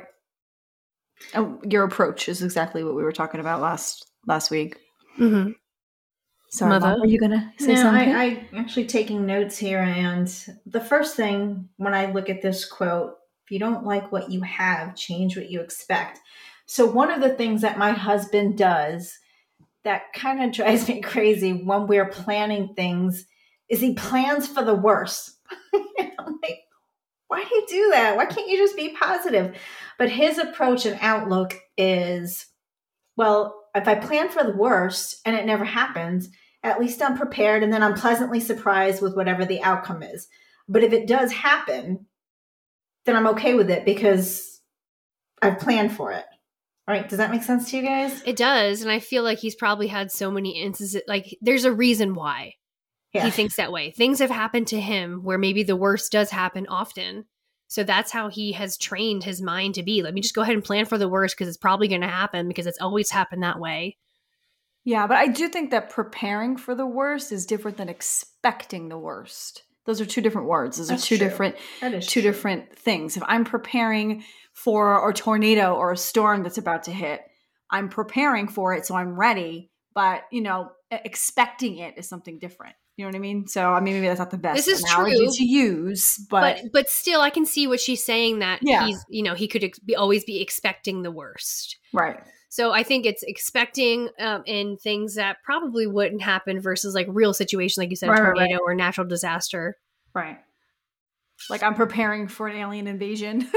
Oh, 1.36 1.60
your 1.64 1.84
approach 1.84 2.30
is 2.30 2.42
exactly 2.42 2.84
what 2.84 2.96
we 2.96 3.04
were 3.04 3.12
talking 3.12 3.40
about 3.40 3.62
last 3.62 4.08
last 4.28 4.52
week. 4.52 4.78
Mm-hmm. 5.20 5.52
Sorry, 6.50 6.70
Mother. 6.70 6.88
Mom, 6.88 7.00
were 7.00 7.06
you 7.08 7.20
gonna 7.20 7.54
say 7.58 7.76
no, 7.76 7.82
something? 7.82 8.14
I, 8.14 8.24
I 8.24 8.48
actually 8.58 8.86
taking 8.86 9.26
notes 9.26 9.58
here, 9.58 9.80
and 9.80 10.28
the 10.66 10.82
first 10.82 11.16
thing 11.16 11.70
when 11.78 11.94
I 11.94 12.12
look 12.12 12.30
at 12.30 12.42
this 12.42 12.66
quote, 12.66 13.16
if 13.46 13.52
you 13.52 13.60
don't 13.60 13.86
like 13.86 14.12
what 14.12 14.30
you 14.30 14.42
have, 14.42 14.96
change 14.96 15.38
what 15.38 15.50
you 15.50 15.62
expect. 15.62 16.20
So 16.66 16.86
one 16.86 17.12
of 17.12 17.22
the 17.22 17.36
things 17.36 17.62
that 17.62 17.78
my 17.78 17.92
husband 17.92 18.58
does 18.58 19.18
that 19.84 20.14
kind 20.14 20.44
of 20.44 20.52
drives 20.56 20.88
me 20.88 21.02
crazy 21.02 21.54
when 21.54 21.88
we're 21.88 22.10
planning 22.10 22.74
things 22.76 23.26
is 23.70 23.80
he 23.80 23.94
plans 23.94 24.48
for 24.48 24.64
the 24.64 24.76
worst. 24.76 25.38
I'm 25.74 26.40
like, 26.44 26.60
why 27.28 27.44
do 27.44 27.56
you 27.56 27.66
do 27.70 27.90
that? 27.92 28.18
Why 28.18 28.26
can't 28.26 28.50
you 28.50 28.58
just 28.58 28.76
be 28.76 28.96
positive? 29.00 29.56
But 30.02 30.10
his 30.10 30.40
approach 30.40 30.88
and 30.88 30.98
outlook 31.00 31.60
is, 31.78 32.48
well, 33.18 33.66
if 33.76 33.88
I 33.88 33.94
plan 33.94 34.30
for 34.30 34.44
the 34.44 34.58
worst 34.58 35.22
and 35.28 35.36
it 35.36 35.46
never 35.46 35.64
happens, 35.64 36.28
at 36.64 36.80
least 36.80 37.04
I'm 37.04 37.16
prepared 37.16 37.62
and 37.62 37.72
then 37.72 37.84
I'm 37.84 37.94
pleasantly 37.94 38.40
surprised 38.40 39.00
with 39.00 39.16
whatever 39.16 39.46
the 39.46 39.62
outcome 39.62 40.02
is. 40.02 40.28
But 40.68 40.84
if 40.84 40.92
it 40.92 41.06
does 41.08 41.32
happen, 41.32 42.08
then 43.06 43.16
I'm 43.16 43.28
okay 43.28 43.54
with 43.54 43.70
it 43.70 43.86
because 43.86 44.60
I've 45.40 45.60
planned 45.60 45.96
for 45.96 46.12
it. 46.12 46.26
All 46.88 46.96
right, 46.96 47.08
does 47.08 47.20
that 47.20 47.30
make 47.30 47.44
sense 47.44 47.70
to 47.70 47.78
you 47.78 47.84
guys? 47.84 48.24
It 48.26 48.38
does, 48.38 48.82
and 48.82 48.90
I 48.90 48.98
feel 48.98 49.22
like 49.22 49.38
he's 49.38 49.54
probably 49.54 49.86
had 49.86 50.12
so 50.12 50.32
many 50.32 50.60
instances. 50.64 51.04
Like, 51.08 51.38
there's 51.42 51.66
a 51.66 51.72
reason 51.72 52.16
why 52.16 52.56
Yeah. 53.14 53.26
he 53.26 53.30
thinks 53.30 53.58
that 53.58 53.72
way. 53.72 53.92
Things 53.92 54.18
have 54.18 54.32
happened 54.32 54.66
to 54.70 54.82
him 54.82 55.22
where 55.22 55.38
maybe 55.38 55.62
the 55.62 55.76
worst 55.76 56.12
does 56.12 56.32
happen 56.32 56.66
often. 56.66 57.26
So 57.72 57.86
that's 57.86 58.12
how 58.12 58.28
he 58.28 58.52
has 58.52 58.76
trained 58.76 59.24
his 59.24 59.42
mind 59.42 59.76
to 59.76 59.84
be. 59.84 60.04
Let 60.04 60.14
me 60.14 60.20
just 60.20 60.36
go 60.36 60.42
ahead 60.42 60.56
and 60.56 60.64
plan 60.64 60.84
for 60.84 60.98
the 60.98 61.08
worst 61.08 61.38
because 61.38 61.48
it's 61.48 61.56
probably 61.56 61.88
going 61.88 62.02
to 62.02 62.08
happen 62.08 62.50
because 62.50 62.68
it's 62.68 62.82
always 62.82 63.10
happened 63.10 63.44
that 63.44 63.62
way. 63.62 63.96
Yeah, 64.84 65.08
but 65.08 65.16
I 65.16 65.28
do 65.28 65.48
think 65.48 65.72
that 65.72 65.90
preparing 65.90 66.58
for 66.58 66.76
the 66.76 66.86
worst 66.86 67.32
is 67.32 67.46
different 67.46 67.78
than 67.78 67.88
expecting 67.88 68.90
the 68.90 68.98
worst. 68.98 69.64
Those 69.86 70.02
are 70.02 70.06
two 70.06 70.20
different 70.20 70.50
words. 70.50 70.80
Those 70.80 70.90
That's 70.90 71.02
are 71.02 71.08
two 71.08 71.18
true. 71.18 71.30
different 71.30 71.56
That 71.80 71.94
is 71.94 72.08
two 72.08 72.22
true. 72.22 72.30
different 72.30 72.78
things. 72.78 73.16
If 73.16 73.24
I'm 73.26 73.46
preparing 73.46 74.26
for 74.52 75.10
a 75.10 75.14
tornado 75.14 75.74
or 75.74 75.94
a 75.94 75.98
storm 75.98 76.44
that's 76.44 76.58
about 76.58 76.84
to 76.84 76.92
hit, 76.92 77.22
I'm 77.70 77.88
preparing 77.88 78.50
for 78.50 78.74
it 78.74 78.86
so 78.86 78.96
I'm 78.96 79.18
ready, 79.18 79.71
but 79.94 80.24
you 80.32 80.42
know, 80.42 80.72
expecting 80.90 81.78
it 81.78 81.98
is 81.98 82.08
something 82.08 82.40
different. 82.40 82.76
You 82.98 83.06
know 83.06 83.10
what 83.10 83.16
I 83.16 83.20
mean? 83.20 83.48
So 83.48 83.72
I 83.72 83.80
mean 83.80 83.96
maybe 83.96 84.08
that's 84.08 84.20
not 84.20 84.32
the 84.32 84.38
best 84.38 84.58
This 84.58 84.68
is 84.68 84.84
analogy 84.84 85.16
true. 85.18 85.32
to 85.34 85.44
use, 85.46 86.18
but, 86.30 86.60
But 86.64 86.72
but 86.74 86.90
still, 86.90 87.22
I 87.22 87.30
can 87.30 87.46
see 87.46 87.66
what 87.68 87.80
she's 87.80 88.04
saying 88.04 88.40
that 88.40 88.60
Yeah. 88.62 88.86
he's 88.86 89.04
you 89.10 89.24
know 89.24 89.34
he 89.34 89.48
could 89.48 89.64
ex- 89.64 89.80
be, 89.80 89.96
always 89.96 90.24
be 90.24 90.42
expecting 90.42 91.02
the 91.02 91.12
worst. 91.12 91.78
right. 91.94 92.20
So 92.50 92.74
I 92.74 92.84
think 92.84 93.06
it's 93.06 93.24
expecting 93.24 94.10
um, 94.20 94.44
in 94.46 94.76
things 94.76 95.16
that 95.16 95.38
probably 95.46 95.88
wouldn't 95.88 96.22
happen 96.22 96.60
versus 96.60 96.94
like 96.94 97.08
real 97.10 97.34
situations, 97.34 97.78
like 97.78 97.90
you 97.92 97.96
said, 97.96 98.10
a 98.10 98.12
Right, 98.12 98.22
right, 98.24 98.36
tornado 98.36 98.60
or 98.62 98.76
natural 98.76 99.08
disaster. 99.08 99.78
Right. 100.14 100.38
Like 101.50 101.64
I'm 101.64 101.76
preparing 101.76 102.28
for 102.28 102.48
an 102.48 102.56
alien 102.56 102.88
invasion 102.88 103.50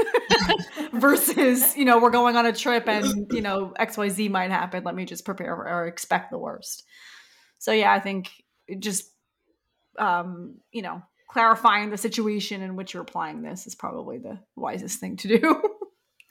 versus, 0.93 1.75
you 1.77 1.85
know, 1.85 1.99
we're 1.99 2.09
going 2.09 2.35
on 2.35 2.45
a 2.45 2.53
trip 2.53 2.87
and, 2.87 3.31
you 3.31 3.41
know, 3.41 3.73
XYZ 3.79 4.29
might 4.29 4.51
happen. 4.51 4.83
Let 4.83 4.95
me 4.95 5.05
just 5.05 5.25
prepare 5.25 5.55
or 5.55 5.87
expect 5.87 6.31
the 6.31 6.37
worst. 6.37 6.83
So 7.59 7.71
yeah, 7.71 7.93
I 7.93 7.99
think 7.99 8.31
just 8.79 9.11
um, 9.97 10.55
you 10.71 10.81
know, 10.81 11.01
clarifying 11.27 11.89
the 11.89 11.97
situation 11.97 12.61
in 12.61 12.75
which 12.75 12.93
you're 12.93 13.03
applying 13.03 13.41
this 13.41 13.67
is 13.67 13.75
probably 13.75 14.17
the 14.17 14.39
wisest 14.55 14.99
thing 14.99 15.17
to 15.17 15.27
do. 15.27 15.61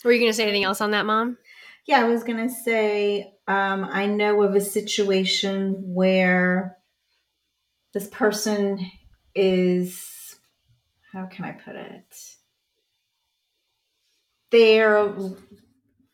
Were 0.05 0.13
you 0.13 0.21
going 0.21 0.31
to 0.31 0.37
say 0.37 0.45
anything 0.45 0.65
else 0.65 0.81
on 0.81 0.91
that, 0.91 1.07
Mom? 1.07 1.39
Yeah, 1.87 2.01
I 2.01 2.05
was 2.05 2.25
going 2.25 2.49
to 2.49 2.55
say, 2.55 3.35
um, 3.47 3.85
I 3.85 4.07
know 4.07 4.43
of 4.43 4.55
a 4.55 4.61
situation 4.61 5.95
where 5.95 6.79
this 7.93 8.09
person 8.09 8.91
is, 9.35 10.07
how 11.15 11.27
can 11.27 11.45
I 11.45 11.53
put 11.53 11.77
it? 11.77 12.17
They're 14.51 15.13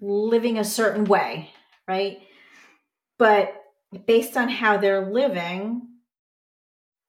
living 0.00 0.58
a 0.58 0.64
certain 0.64 1.04
way, 1.04 1.50
right? 1.88 2.18
But 3.18 3.54
based 4.06 4.36
on 4.36 4.48
how 4.48 4.76
they're 4.76 5.10
living, 5.10 5.88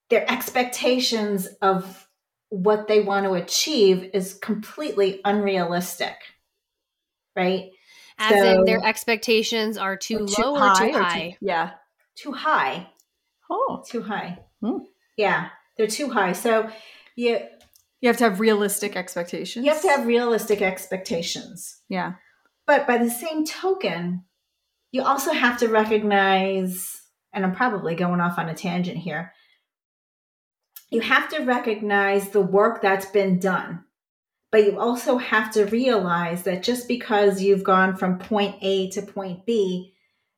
their 0.09 0.29
expectations 0.29 1.47
of 1.61 2.07
what 2.49 2.87
they 2.87 3.01
want 3.01 3.25
to 3.25 3.33
achieve 3.33 4.09
is 4.13 4.33
completely 4.33 5.21
unrealistic, 5.23 6.15
right? 7.35 7.71
As 8.17 8.31
in 8.33 8.55
So- 8.57 8.63
their 8.65 8.83
expectations 8.85 9.77
are 9.77 9.95
too, 9.95 10.25
Or 10.37 10.43
low 10.43 10.55
or 10.55 10.75
too 10.75 10.85
or 10.93 11.01
high. 11.01 11.37
yeah. 11.41 11.71
Too 12.15 12.31
high. 12.33 12.89
Oh. 13.49 13.83
too 13.85 14.01
high. 14.01 14.39
Hmm. 14.61 14.79
Yeah, 15.17 15.49
they're 15.77 15.87
too 15.87 16.09
high. 16.09 16.31
So 16.33 16.69
you 17.15 17.39
You 18.01 18.07
have 18.07 18.17
to 18.17 18.23
have 18.23 18.39
realistic 18.39 18.95
expectations. 18.95 19.63
you 19.63 19.71
have 19.71 19.81
to 19.83 19.89
have 19.89 20.07
realistic 20.07 20.61
expectations. 20.61 21.81
Yeah. 21.87 22.13
But 22.65 22.87
by 22.87 22.97
the 22.97 23.09
same 23.09 23.45
token, 23.45 24.25
you 24.91 25.03
also 25.03 25.31
have 25.31 25.59
to 25.59 25.67
recognize, 25.67 27.01
and 27.31 27.45
I'm 27.45 27.55
probably 27.55 27.95
going 27.95 28.19
off 28.19 28.39
on 28.39 28.49
a 28.49 28.55
tangent 28.55 28.97
here. 28.97 29.33
You 30.89 31.01
have 31.01 31.29
to 31.29 31.43
recognize 31.43 32.29
the 32.29 32.41
work 32.41 32.81
that's 32.81 33.05
been 33.05 33.39
done. 33.39 33.85
But 34.51 34.65
you 34.65 34.79
also 34.79 35.17
have 35.17 35.53
to 35.53 35.65
realize 35.65 36.43
that 36.43 36.63
just 36.63 36.87
because 36.87 37.41
you've 37.41 37.63
gone 37.63 37.95
from 37.95 38.19
point 38.19 38.55
A 38.61 38.89
to 38.89 39.01
point 39.01 39.45
B 39.45 39.93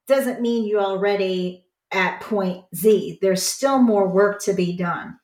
doesn't 0.07 0.41
mean 0.41 0.67
you're 0.67 0.81
already 0.81 1.65
at 1.91 2.21
point 2.21 2.65
Z. 2.75 3.17
There's 3.21 3.41
still 3.41 3.79
more 3.79 4.07
work 4.07 4.41
to 4.43 4.53
be 4.53 4.77
done. 4.77 5.17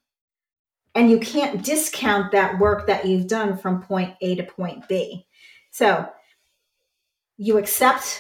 And 1.00 1.10
you 1.10 1.18
can't 1.18 1.64
discount 1.64 2.34
that 2.34 2.60
work 2.60 2.88
that 2.88 3.06
you've 3.06 3.28
done 3.28 3.56
from 3.56 3.82
point 3.82 4.16
A 4.20 4.36
to 4.36 4.44
point 4.44 4.86
B. 4.90 5.26
So 5.72 6.10
you 7.38 7.58
accept 7.58 8.20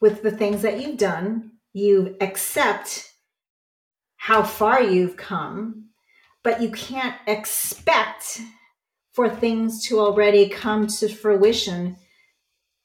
with 0.00 0.22
the 0.22 0.30
things 0.30 0.62
that 0.62 0.80
you've 0.80 0.96
done, 0.96 1.50
you 1.74 2.16
accept 2.22 3.12
how 4.16 4.42
far 4.42 4.82
you've 4.82 5.18
come, 5.18 5.90
but 6.42 6.62
you 6.62 6.70
can't 6.70 7.16
expect 7.26 8.40
for 9.12 9.28
things 9.28 9.84
to 9.88 10.00
already 10.00 10.48
come 10.48 10.86
to 10.86 11.10
fruition 11.10 11.96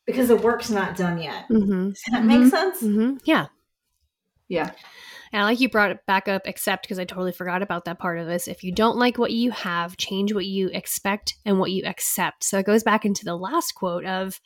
because 0.06 0.28
the 0.28 0.36
work's 0.36 0.70
not 0.70 0.98
done 0.98 1.22
yet. 1.22 1.48
Mm-hmm. 1.48 1.92
Does 1.92 2.04
that 2.12 2.26
make 2.26 2.42
Mhm. 2.42 2.50
sense? 2.50 2.84
Mm-hmm. 2.84 3.18
Yeah. 3.24 3.46
Yeah. 4.50 4.72
And 5.32 5.42
I 5.42 5.46
like 5.46 5.60
you 5.60 5.70
brought 5.70 5.92
it 5.92 6.06
back 6.06 6.28
up, 6.28 6.44
except 6.46 6.84
because 6.84 7.00
I 7.00 7.06
totally 7.06 7.32
forgot 7.32 7.62
about 7.62 7.86
that 7.86 8.00
part 8.00 8.20
of 8.20 8.28
this. 8.28 8.48
If 8.48 8.64
you 8.64 8.74
don't 8.74 8.98
like 8.98 9.18
what 9.18 9.32
you 9.32 9.52
have, 9.52 9.96
change 9.98 10.34
what 10.34 10.46
you 10.46 10.70
expect 10.74 11.36
and 11.46 11.58
what 11.58 11.72
you 11.72 11.84
accept. 11.86 12.44
So 12.44 12.60
it 12.60 12.66
goes 12.66 12.84
back 12.84 13.06
into 13.06 13.24
the 13.24 13.36
last 13.36 13.74
quote 13.74 14.06
of 14.06 14.40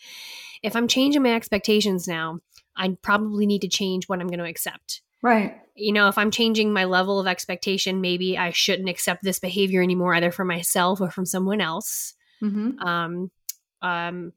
if 0.62 0.76
I'm 0.76 0.88
changing 0.88 1.24
my 1.24 1.34
expectations 1.34 2.08
now, 2.08 2.40
I 2.78 2.96
probably 3.02 3.46
need 3.46 3.62
to 3.62 3.68
change 3.68 4.08
what 4.08 4.20
I'm 4.20 4.28
going 4.28 4.40
to 4.40 4.46
accept. 4.46 5.02
Right. 5.22 5.60
You 5.76 5.92
know, 5.92 6.08
if 6.08 6.18
I'm 6.18 6.30
changing 6.30 6.72
my 6.72 6.86
level 6.86 7.20
of 7.20 7.26
expectation, 7.26 8.00
maybe 8.00 8.38
I 8.38 8.52
shouldn't 8.52 8.90
accept 8.90 9.24
this 9.24 9.40
behavior 9.40 9.82
anymore, 9.82 10.14
either 10.14 10.32
from 10.32 10.48
myself 10.48 11.02
or 11.02 11.10
from 11.10 11.26
someone 11.26 11.62
else. 11.62 12.14
Mm-hmm. 12.44 12.80
Um, 12.80 13.32
um, 13.82 14.34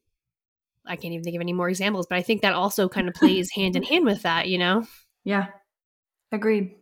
I 0.86 0.96
can't 0.96 1.12
even 1.12 1.24
think 1.24 1.36
of 1.36 1.42
any 1.42 1.52
more 1.52 1.68
examples, 1.68 2.06
but 2.08 2.16
I 2.16 2.22
think 2.22 2.40
that 2.40 2.54
also 2.54 2.88
kind 2.88 3.06
of 3.06 3.14
plays 3.16 3.50
hand 3.50 3.76
in 3.76 3.82
hand 3.82 4.06
with 4.06 4.22
that, 4.22 4.48
you 4.48 4.56
know? 4.56 4.86
Yeah. 5.24 5.48
Agreed. 6.32 6.74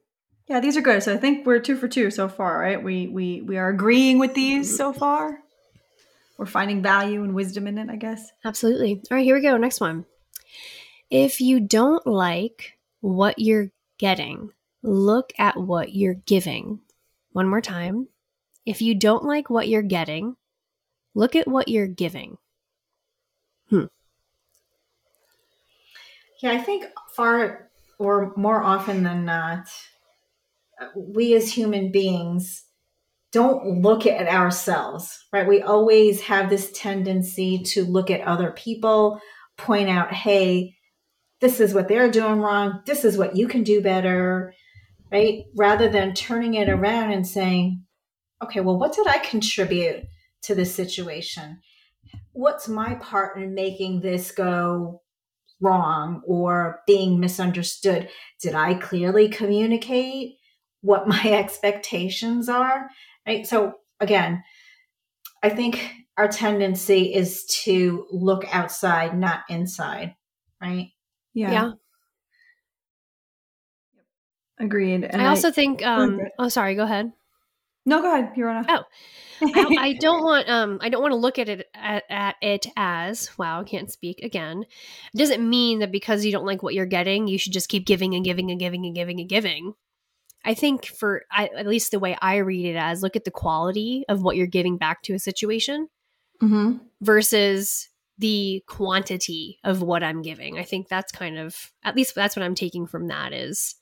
Yeah, 0.49 0.61
these 0.61 0.77
are 0.77 0.81
good. 0.81 1.03
So 1.03 1.13
I 1.13 1.17
think 1.17 1.45
we're 1.45 1.59
two 1.59 1.77
for 1.77 1.89
two 1.89 2.11
so 2.11 2.29
far, 2.29 2.59
right? 2.59 2.83
We 2.83 3.09
we 3.09 3.43
we 3.43 3.57
are 3.59 3.69
agreeing 3.69 4.19
with 4.19 4.35
these 4.35 4.77
so 4.77 4.93
far. 4.93 5.41
We're 6.39 6.47
finding 6.47 6.83
value 6.83 7.23
and 7.25 7.35
wisdom 7.35 7.67
in 7.67 7.79
it, 7.79 7.89
I 7.89 7.97
guess. 7.97 8.31
Absolutely. 8.45 9.01
All 9.11 9.17
right, 9.17 9.25
here 9.25 9.35
we 9.35 9.43
go. 9.43 9.57
Next 9.57 9.81
one. 9.81 10.05
If 11.11 11.41
you 11.41 11.61
don't 11.61 12.07
like 12.07 12.79
what 13.01 13.39
you're 13.39 13.71
getting, 13.99 14.51
look 14.83 15.33
at 15.39 15.57
what 15.57 15.95
you're 15.95 16.15
giving. 16.15 16.81
One 17.33 17.49
more 17.49 17.61
time. 17.61 18.09
If 18.67 18.83
you 18.83 18.95
don't 18.95 19.25
like 19.25 19.49
what 19.49 19.69
you're 19.69 19.83
getting, 19.83 20.37
look 21.15 21.37
at 21.37 21.49
what 21.49 21.69
you're 21.69 21.87
giving. 21.87 22.39
Hmm. 23.71 23.85
Yeah, 26.41 26.53
I 26.53 26.59
think 26.59 26.87
far 27.15 27.71
or 27.99 28.33
more 28.37 28.63
often 28.63 29.03
than 29.03 29.25
not, 29.25 29.69
we 30.97 31.35
as 31.35 31.53
human 31.53 31.91
beings 31.91 32.65
don't 33.33 33.83
look 33.83 34.07
at 34.07 34.29
ourselves, 34.29 35.27
right? 35.33 35.49
We 35.49 35.63
always 35.63 36.23
have 36.23 36.49
this 36.49 36.71
tendency 36.73 37.59
to 37.65 37.85
look 37.85 38.11
at 38.11 38.21
other 38.23 38.51
people, 38.53 39.21
point 39.57 39.89
out, 39.89 40.13
hey, 40.13 40.75
this 41.41 41.61
is 41.61 41.75
what 41.75 41.89
they're 41.89 42.11
doing 42.11 42.41
wrong. 42.41 42.81
This 42.87 43.05
is 43.05 43.19
what 43.19 43.37
you 43.37 43.49
can 43.49 43.63
do 43.63 43.83
better, 43.83 44.55
right? 45.13 45.45
Rather 45.55 45.89
than 45.89 46.15
turning 46.15 46.55
it 46.55 46.69
around 46.69 47.13
and 47.13 47.27
saying, 47.27 47.85
okay, 48.43 48.61
well, 48.61 48.79
what 48.79 48.95
did 48.95 49.07
I 49.07 49.19
contribute 49.19 50.05
to 50.43 50.55
this 50.55 50.75
situation? 50.75 51.61
What's 52.33 52.69
my 52.69 52.95
part 52.97 53.39
in 53.39 53.55
making 53.55 54.01
this 54.01 54.31
go 54.31 55.03
wrong 55.61 56.23
or 56.27 56.81
being 56.87 57.21
misunderstood? 57.21 58.09
Did 58.41 58.55
I 58.55 58.75
clearly 58.75 59.29
communicate 59.29 60.37
what 60.81 61.09
my 61.09 61.33
expectations 61.33 62.49
are? 62.49 62.89
Right. 63.27 63.47
So 63.47 63.75
again, 64.01 64.43
I 65.43 65.51
think 65.51 65.93
our 66.17 66.29
tendency 66.29 67.15
is 67.15 67.45
to 67.65 68.07
look 68.11 68.45
outside, 68.55 69.17
not 69.19 69.41
inside. 69.49 70.15
Right. 70.61 70.91
Yeah. 71.35 71.53
yeah. 71.53 71.71
Agreed. 74.59 75.05
And 75.05 75.21
I 75.21 75.27
also 75.27 75.49
I, 75.49 75.53
think. 75.53 75.85
Um, 75.85 76.19
oh, 76.39 76.49
sorry. 76.49 76.75
Go 76.75 76.85
ahead. 76.85 77.13
No, 77.89 78.03
go 78.03 78.13
ahead. 78.13 78.33
You're 78.37 78.49
on. 78.49 78.69
A- 78.69 78.79
oh, 78.79 78.85
I, 79.43 79.77
I, 79.79 79.93
don't 79.95 80.25
want. 80.25 80.49
Um, 80.49 80.79
I 80.83 80.89
don't 80.89 81.01
want 81.01 81.13
to 81.13 81.17
look 81.17 81.39
at 81.39 81.49
it 81.49 81.69
at, 81.73 82.03
at, 82.11 82.35
it 82.43 82.67
as 82.77 83.31
wow. 83.39 83.61
I 83.61 83.65
can't 83.65 83.91
speak 83.91 84.21
again. 84.23 84.65
It 85.15 85.17
doesn't 85.17 85.49
mean 85.49 85.79
that 85.79 85.93
because 85.93 86.25
you 86.25 86.33
don't 86.33 86.45
like 86.45 86.65
what 86.65 86.75
you're 86.75 86.85
getting, 86.85 87.29
you 87.29 87.39
should 87.39 87.53
just 87.53 87.69
keep 87.69 87.87
giving 87.87 88.15
and 88.15 88.25
giving 88.25 88.51
and 88.51 88.59
giving 88.59 88.85
and 88.85 88.95
giving 88.95 89.21
and 89.21 89.29
giving. 89.29 89.75
I 90.45 90.55
think 90.55 90.87
for 90.87 91.23
I, 91.31 91.49
at 91.57 91.67
least 91.67 91.93
the 91.93 91.99
way 91.99 92.17
I 92.21 92.37
read 92.37 92.67
it 92.67 92.77
as 92.77 93.03
look 93.03 93.17
at 93.17 93.25
the 93.25 93.31
quality 93.31 94.05
of 94.09 94.23
what 94.23 94.37
you're 94.37 94.47
giving 94.47 94.79
back 94.79 95.03
to 95.03 95.15
a 95.15 95.19
situation 95.19 95.89
mm-hmm. 96.43 96.79
versus 97.01 97.89
the 98.19 98.63
quantity 98.67 99.59
of 99.63 99.83
what 99.83 100.03
I'm 100.03 100.23
giving. 100.23 100.59
I 100.59 100.63
think 100.63 100.89
that's 100.89 101.13
kind 101.13 101.39
of 101.39 101.73
at 101.85 101.95
least 101.95 102.15
that's 102.15 102.37
what 102.37 102.45
I'm 102.45 102.55
taking 102.55 102.87
from 102.87 103.09
that 103.09 103.33
is 103.33 103.77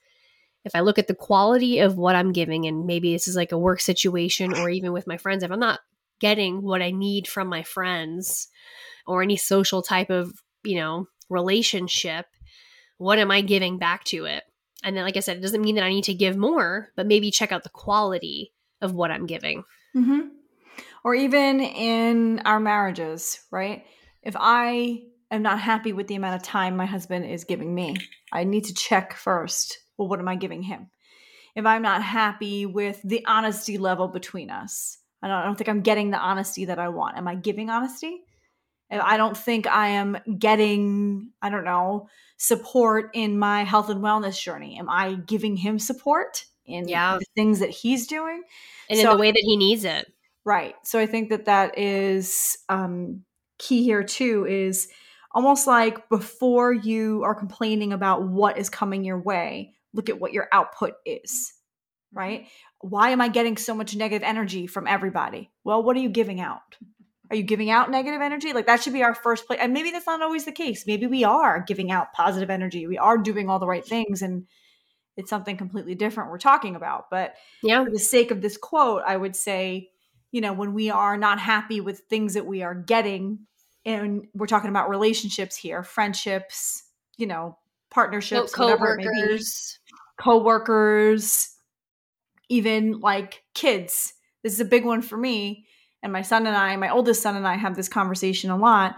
if 0.64 0.74
I 0.74 0.80
look 0.80 0.98
at 0.98 1.08
the 1.08 1.14
quality 1.14 1.80
of 1.80 1.96
what 1.96 2.16
I'm 2.16 2.32
giving, 2.32 2.66
and 2.66 2.86
maybe 2.86 3.12
this 3.12 3.28
is 3.28 3.36
like 3.36 3.52
a 3.52 3.58
work 3.58 3.80
situation 3.80 4.54
or 4.54 4.70
even 4.70 4.92
with 4.92 5.06
my 5.06 5.18
friends, 5.18 5.42
if 5.42 5.50
I'm 5.50 5.60
not 5.60 5.80
getting 6.20 6.62
what 6.62 6.82
I 6.82 6.90
need 6.90 7.28
from 7.28 7.48
my 7.48 7.62
friends 7.62 8.48
or 9.06 9.22
any 9.22 9.36
social 9.36 9.82
type 9.82 10.10
of, 10.10 10.32
you 10.62 10.76
know, 10.76 11.06
relationship, 11.28 12.26
what 12.96 13.18
am 13.18 13.30
I 13.30 13.42
giving 13.42 13.78
back 13.78 14.04
to 14.04 14.24
it? 14.24 14.44
And 14.82 14.96
then, 14.96 15.04
like 15.04 15.16
I 15.16 15.20
said, 15.20 15.36
it 15.36 15.40
doesn't 15.40 15.62
mean 15.62 15.74
that 15.74 15.84
I 15.84 15.90
need 15.90 16.04
to 16.04 16.14
give 16.14 16.36
more, 16.36 16.90
but 16.96 17.06
maybe 17.06 17.30
check 17.30 17.52
out 17.52 17.62
the 17.62 17.70
quality 17.70 18.52
of 18.80 18.92
what 18.92 19.10
I'm 19.10 19.26
giving. 19.26 19.64
Mm-hmm. 19.96 20.28
Or 21.04 21.14
even 21.14 21.60
in 21.60 22.40
our 22.44 22.60
marriages, 22.60 23.40
right? 23.50 23.84
If 24.22 24.36
I 24.38 25.02
am 25.30 25.42
not 25.42 25.60
happy 25.60 25.92
with 25.92 26.06
the 26.06 26.14
amount 26.14 26.36
of 26.36 26.42
time 26.42 26.76
my 26.76 26.86
husband 26.86 27.26
is 27.26 27.44
giving 27.44 27.74
me, 27.74 27.96
I 28.32 28.44
need 28.44 28.64
to 28.64 28.74
check 28.74 29.14
first 29.14 29.78
well, 29.96 30.08
what 30.08 30.18
am 30.18 30.28
I 30.28 30.36
giving 30.36 30.62
him? 30.62 30.90
If 31.54 31.66
I'm 31.66 31.82
not 31.82 32.02
happy 32.02 32.66
with 32.66 33.00
the 33.04 33.24
honesty 33.26 33.78
level 33.78 34.08
between 34.08 34.50
us, 34.50 34.98
I 35.22 35.28
don't, 35.28 35.36
I 35.36 35.44
don't 35.44 35.56
think 35.56 35.68
I'm 35.68 35.82
getting 35.82 36.10
the 36.10 36.18
honesty 36.18 36.64
that 36.66 36.78
I 36.78 36.88
want. 36.88 37.16
Am 37.16 37.28
I 37.28 37.34
giving 37.34 37.70
honesty? 37.70 38.24
If 38.90 39.00
I 39.00 39.16
don't 39.16 39.36
think 39.36 39.66
I 39.66 39.88
am 39.88 40.18
getting, 40.38 41.30
I 41.40 41.50
don't 41.50 41.64
know, 41.64 42.08
support 42.36 43.10
in 43.14 43.38
my 43.38 43.64
health 43.64 43.88
and 43.88 44.02
wellness 44.02 44.40
journey. 44.40 44.78
Am 44.78 44.90
I 44.90 45.14
giving 45.14 45.56
him 45.56 45.78
support 45.78 46.44
in 46.66 46.88
yeah. 46.88 47.18
the 47.18 47.24
things 47.34 47.60
that 47.60 47.70
he's 47.70 48.06
doing? 48.06 48.42
And 48.90 48.98
so, 48.98 49.10
in 49.10 49.16
the 49.16 49.20
way 49.20 49.30
that 49.30 49.42
he 49.42 49.56
needs 49.56 49.84
it. 49.84 50.12
Right. 50.44 50.74
So 50.84 50.98
I 50.98 51.06
think 51.06 51.30
that 51.30 51.46
that 51.46 51.78
is 51.78 52.58
um, 52.68 53.24
key 53.58 53.82
here 53.82 54.04
too 54.04 54.46
is 54.46 54.88
almost 55.32 55.66
like 55.66 56.08
before 56.08 56.72
you 56.72 57.22
are 57.24 57.34
complaining 57.34 57.92
about 57.92 58.28
what 58.28 58.58
is 58.58 58.68
coming 58.68 59.04
your 59.04 59.20
way, 59.20 59.72
look 59.94 60.10
at 60.10 60.20
what 60.20 60.32
your 60.32 60.48
output 60.52 60.94
is, 61.06 61.52
right? 62.12 62.46
Why 62.80 63.10
am 63.10 63.20
I 63.20 63.28
getting 63.28 63.56
so 63.56 63.74
much 63.74 63.96
negative 63.96 64.22
energy 64.22 64.66
from 64.66 64.86
everybody? 64.86 65.50
Well, 65.64 65.82
what 65.82 65.96
are 65.96 66.00
you 66.00 66.10
giving 66.10 66.40
out? 66.40 66.76
Are 67.30 67.36
you 67.36 67.42
giving 67.42 67.70
out 67.70 67.90
negative 67.90 68.20
energy? 68.20 68.52
Like 68.52 68.66
that 68.66 68.82
should 68.82 68.92
be 68.92 69.02
our 69.02 69.14
first 69.14 69.46
place. 69.46 69.58
And 69.62 69.72
maybe 69.72 69.90
that's 69.90 70.06
not 70.06 70.20
always 70.20 70.44
the 70.44 70.52
case. 70.52 70.86
Maybe 70.86 71.06
we 71.06 71.24
are 71.24 71.64
giving 71.66 71.90
out 71.90 72.12
positive 72.12 72.50
energy. 72.50 72.86
We 72.86 72.98
are 72.98 73.16
doing 73.16 73.48
all 73.48 73.58
the 73.58 73.66
right 73.66 73.84
things 73.84 74.20
and 74.20 74.46
it's 75.16 75.30
something 75.30 75.56
completely 75.56 75.94
different 75.94 76.30
we're 76.30 76.38
talking 76.38 76.76
about. 76.76 77.08
But 77.10 77.34
yeah. 77.62 77.84
for 77.84 77.90
the 77.90 77.98
sake 77.98 78.30
of 78.30 78.42
this 78.42 78.56
quote, 78.56 79.02
I 79.06 79.16
would 79.16 79.36
say, 79.36 79.90
you 80.32 80.40
know, 80.40 80.52
when 80.52 80.74
we 80.74 80.90
are 80.90 81.16
not 81.16 81.38
happy 81.38 81.80
with 81.80 82.00
things 82.10 82.34
that 82.34 82.46
we 82.46 82.62
are 82.62 82.74
getting, 82.74 83.46
and 83.84 84.26
we're 84.34 84.46
talking 84.46 84.70
about 84.70 84.88
relationships 84.88 85.56
here, 85.56 85.82
friendships, 85.82 86.82
you 87.16 87.26
know, 87.26 87.58
partnerships, 87.94 88.52
Co- 88.52 88.76
co-workers 88.76 89.78
coworkers, 90.16 91.50
even 92.48 93.00
like 93.00 93.42
kids. 93.54 94.14
This 94.42 94.52
is 94.52 94.60
a 94.60 94.64
big 94.64 94.84
one 94.84 95.02
for 95.02 95.16
me. 95.16 95.66
And 96.02 96.12
my 96.12 96.22
son 96.22 96.46
and 96.46 96.56
I, 96.56 96.76
my 96.76 96.90
oldest 96.90 97.22
son 97.22 97.36
and 97.36 97.48
I 97.48 97.56
have 97.56 97.76
this 97.76 97.88
conversation 97.88 98.50
a 98.50 98.56
lot 98.56 98.96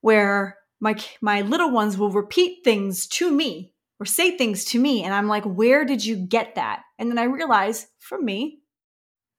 where 0.00 0.58
my 0.80 0.94
my 1.20 1.40
little 1.40 1.70
ones 1.70 1.96
will 1.96 2.10
repeat 2.10 2.62
things 2.62 3.06
to 3.08 3.30
me 3.30 3.72
or 3.98 4.06
say 4.06 4.36
things 4.36 4.64
to 4.66 4.78
me 4.78 5.02
and 5.02 5.12
I'm 5.12 5.28
like, 5.28 5.44
"Where 5.44 5.84
did 5.84 6.04
you 6.04 6.16
get 6.16 6.54
that?" 6.54 6.82
And 6.98 7.10
then 7.10 7.18
I 7.18 7.24
realize 7.24 7.88
from 7.98 8.24
me. 8.24 8.60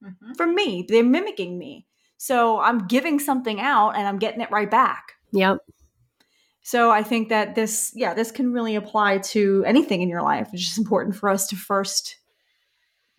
Mm-hmm. 0.04 0.34
From 0.34 0.54
me, 0.54 0.84
they're 0.86 1.02
mimicking 1.02 1.58
me. 1.58 1.86
So 2.18 2.60
I'm 2.60 2.86
giving 2.86 3.18
something 3.18 3.60
out 3.60 3.90
and 3.90 4.06
I'm 4.06 4.18
getting 4.18 4.42
it 4.42 4.50
right 4.50 4.70
back. 4.70 5.12
Yep. 5.32 5.58
So 6.66 6.90
I 6.90 7.04
think 7.04 7.28
that 7.28 7.54
this, 7.54 7.92
yeah, 7.94 8.12
this 8.12 8.32
can 8.32 8.52
really 8.52 8.74
apply 8.74 9.18
to 9.18 9.62
anything 9.64 10.02
in 10.02 10.08
your 10.08 10.22
life. 10.22 10.48
It's 10.52 10.64
just 10.64 10.78
important 10.78 11.14
for 11.14 11.28
us 11.28 11.46
to 11.46 11.54
first, 11.54 12.16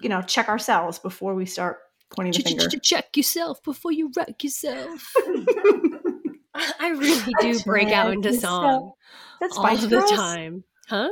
you 0.01 0.09
know, 0.09 0.21
check 0.21 0.49
ourselves 0.49 0.99
before 0.99 1.33
we 1.33 1.45
start 1.45 1.77
pointing 2.09 2.33
the 2.33 2.49
finger. 2.49 2.67
Check 2.83 3.15
yourself 3.15 3.63
before 3.63 3.93
you 3.93 4.11
wreck 4.17 4.43
yourself. 4.43 5.13
I 6.53 6.89
really 6.89 7.33
do 7.39 7.57
break 7.61 7.87
out 7.87 8.11
into 8.11 8.33
song 8.33 8.91
That's 9.39 9.57
all 9.57 9.65
of 9.65 9.89
the 9.89 10.01
time, 10.13 10.65
huh? 10.89 11.07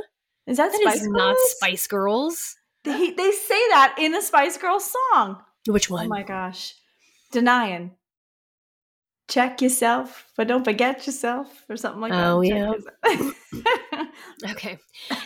Is 0.46 0.58
that, 0.58 0.72
that 0.72 0.80
Spice 0.82 1.00
is 1.00 1.08
not 1.08 1.36
Spice 1.38 1.86
Girls? 1.86 2.54
They 2.84 3.12
they 3.12 3.30
say 3.30 3.68
that 3.70 3.94
in 3.98 4.14
a 4.14 4.20
Spice 4.20 4.58
Girls 4.58 4.94
song. 5.10 5.42
Which 5.66 5.90
oh 5.90 5.94
one? 5.94 6.04
Oh 6.04 6.08
my 6.10 6.22
gosh, 6.22 6.74
denying 7.32 7.92
check 9.28 9.60
yourself, 9.60 10.26
but 10.36 10.48
don't 10.48 10.64
forget 10.64 11.06
yourself 11.06 11.64
or 11.68 11.76
something 11.76 12.00
like 12.00 12.12
oh, 12.12 12.42
that. 12.42 12.82
Oh 13.04 13.32
yeah. 14.42 14.50
okay. 14.52 14.78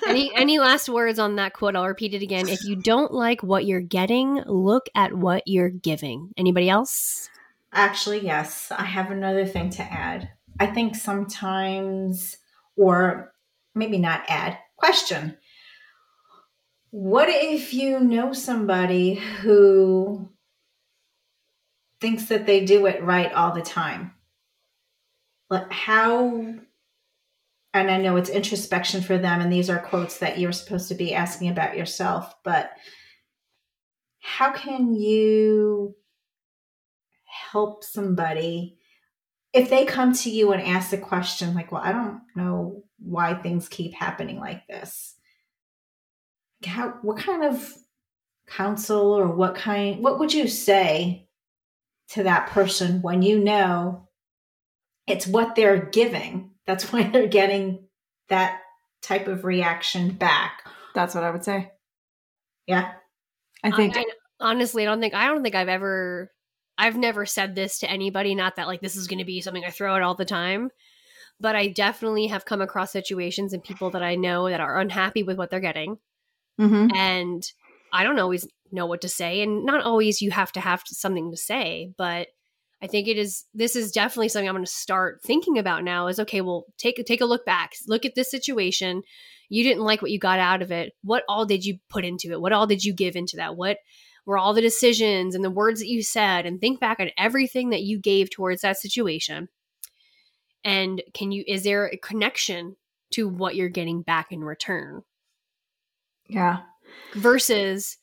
Any 0.06 0.34
any 0.34 0.58
last 0.58 0.88
words 0.88 1.18
on 1.18 1.36
that 1.36 1.52
quote? 1.52 1.76
I'll 1.76 1.86
repeat 1.86 2.14
it 2.14 2.22
again. 2.22 2.48
If 2.48 2.64
you 2.64 2.76
don't 2.76 3.12
like 3.12 3.42
what 3.42 3.66
you're 3.66 3.80
getting, 3.80 4.42
look 4.46 4.86
at 4.94 5.12
what 5.12 5.42
you're 5.46 5.70
giving. 5.70 6.32
Anybody 6.36 6.68
else? 6.68 7.28
Actually, 7.72 8.24
yes. 8.24 8.72
I 8.76 8.84
have 8.84 9.10
another 9.10 9.46
thing 9.46 9.70
to 9.70 9.82
add. 9.82 10.30
I 10.58 10.66
think 10.66 10.96
sometimes 10.96 12.36
or 12.76 13.32
maybe 13.74 13.98
not 13.98 14.24
add, 14.28 14.58
question. 14.76 15.36
What 16.90 17.28
if 17.28 17.72
you 17.72 18.00
know 18.00 18.32
somebody 18.32 19.14
who 19.14 20.28
thinks 22.00 22.26
that 22.26 22.46
they 22.46 22.64
do 22.64 22.86
it 22.86 23.02
right 23.02 23.32
all 23.32 23.52
the 23.52 23.62
time. 23.62 24.12
But 25.48 25.70
how, 25.72 26.28
and 27.74 27.90
I 27.90 27.96
know 27.98 28.16
it's 28.16 28.30
introspection 28.30 29.02
for 29.02 29.18
them, 29.18 29.40
and 29.40 29.52
these 29.52 29.68
are 29.68 29.78
quotes 29.78 30.18
that 30.18 30.38
you're 30.38 30.52
supposed 30.52 30.88
to 30.88 30.94
be 30.94 31.14
asking 31.14 31.48
about 31.48 31.76
yourself, 31.76 32.34
but 32.44 32.70
how 34.20 34.52
can 34.52 34.94
you 34.94 35.94
help 37.50 37.82
somebody 37.82 38.76
if 39.52 39.68
they 39.68 39.84
come 39.84 40.12
to 40.12 40.30
you 40.30 40.52
and 40.52 40.62
ask 40.62 40.90
the 40.90 40.98
question, 40.98 41.54
like, 41.54 41.72
well, 41.72 41.82
I 41.82 41.90
don't 41.90 42.20
know 42.36 42.84
why 42.98 43.34
things 43.34 43.68
keep 43.68 43.94
happening 43.94 44.38
like 44.38 44.66
this? 44.68 45.16
How, 46.64 46.94
what 47.02 47.18
kind 47.18 47.42
of 47.42 47.72
counsel 48.46 49.12
or 49.12 49.26
what 49.26 49.56
kind, 49.56 50.04
what 50.04 50.20
would 50.20 50.32
you 50.32 50.46
say 50.46 51.26
to 52.10 52.24
that 52.24 52.48
person 52.48 53.02
when 53.02 53.22
you 53.22 53.38
know 53.38 54.08
it's 55.06 55.26
what 55.26 55.54
they're 55.54 55.86
giving. 55.86 56.52
That's 56.66 56.84
why 56.92 57.04
they're 57.04 57.28
getting 57.28 57.86
that 58.28 58.60
type 59.02 59.28
of 59.28 59.44
reaction 59.44 60.12
back. 60.12 60.62
That's 60.94 61.14
what 61.14 61.24
I 61.24 61.30
would 61.30 61.44
say. 61.44 61.70
Yeah. 62.66 62.92
I 63.62 63.70
think 63.70 63.96
I, 63.96 64.00
I, 64.00 64.04
honestly, 64.40 64.84
I 64.84 64.86
don't 64.86 65.00
think 65.00 65.14
I 65.14 65.26
don't 65.26 65.42
think 65.42 65.54
I've 65.54 65.68
ever 65.68 66.30
I've 66.78 66.96
never 66.96 67.26
said 67.26 67.54
this 67.54 67.80
to 67.80 67.90
anybody, 67.90 68.34
not 68.34 68.56
that 68.56 68.66
like 68.66 68.80
this 68.80 68.96
is 68.96 69.06
going 69.06 69.18
to 69.18 69.24
be 69.24 69.40
something 69.40 69.64
I 69.64 69.70
throw 69.70 69.94
out 69.94 70.02
all 70.02 70.14
the 70.14 70.24
time, 70.24 70.70
but 71.38 71.54
I 71.54 71.68
definitely 71.68 72.28
have 72.28 72.46
come 72.46 72.62
across 72.62 72.90
situations 72.90 73.52
and 73.52 73.62
people 73.62 73.90
that 73.90 74.02
I 74.02 74.14
know 74.14 74.48
that 74.48 74.60
are 74.60 74.80
unhappy 74.80 75.22
with 75.22 75.36
what 75.36 75.50
they're 75.50 75.60
getting. 75.60 75.98
Mm-hmm. 76.58 76.94
And 76.94 77.42
I 77.92 78.02
don't 78.02 78.18
always 78.18 78.46
know 78.72 78.86
what 78.86 79.00
to 79.00 79.08
say 79.08 79.42
and 79.42 79.64
not 79.64 79.84
always 79.84 80.22
you 80.22 80.30
have 80.30 80.52
to 80.52 80.60
have 80.60 80.82
something 80.86 81.30
to 81.30 81.36
say 81.36 81.92
but 81.96 82.28
i 82.82 82.86
think 82.86 83.08
it 83.08 83.18
is 83.18 83.44
this 83.54 83.76
is 83.76 83.92
definitely 83.92 84.28
something 84.28 84.48
i'm 84.48 84.54
going 84.54 84.64
to 84.64 84.70
start 84.70 85.20
thinking 85.22 85.58
about 85.58 85.84
now 85.84 86.06
is 86.06 86.20
okay 86.20 86.40
well 86.40 86.66
take 86.78 87.04
take 87.06 87.20
a 87.20 87.26
look 87.26 87.44
back 87.44 87.72
look 87.86 88.04
at 88.04 88.14
this 88.14 88.30
situation. 88.30 89.02
You 89.50 89.64
didn't 89.64 89.82
like 89.82 90.00
what 90.00 90.12
you 90.12 90.18
got 90.18 90.38
out 90.38 90.62
of 90.62 90.70
it. 90.70 90.92
What 91.02 91.24
all 91.28 91.44
did 91.44 91.64
you 91.64 91.78
put 91.90 92.04
into 92.04 92.30
it? 92.30 92.40
What 92.40 92.52
all 92.52 92.68
did 92.68 92.84
you 92.84 92.94
give 92.94 93.16
into 93.16 93.36
that? 93.36 93.56
What 93.56 93.78
were 94.24 94.38
all 94.38 94.54
the 94.54 94.60
decisions 94.60 95.34
and 95.34 95.44
the 95.44 95.50
words 95.50 95.80
that 95.80 95.88
you 95.88 96.04
said? 96.04 96.46
And 96.46 96.60
think 96.60 96.78
back 96.78 97.00
on 97.00 97.10
everything 97.18 97.70
that 97.70 97.82
you 97.82 97.98
gave 97.98 98.30
towards 98.30 98.62
that 98.62 98.78
situation. 98.78 99.48
And 100.62 101.02
can 101.14 101.32
you 101.32 101.42
is 101.48 101.64
there 101.64 101.86
a 101.86 101.96
connection 101.96 102.76
to 103.12 103.28
what 103.28 103.56
you're 103.56 103.68
getting 103.68 104.02
back 104.02 104.30
in 104.30 104.44
return. 104.44 105.02
Yeah. 106.28 106.60
Versus 107.14 107.98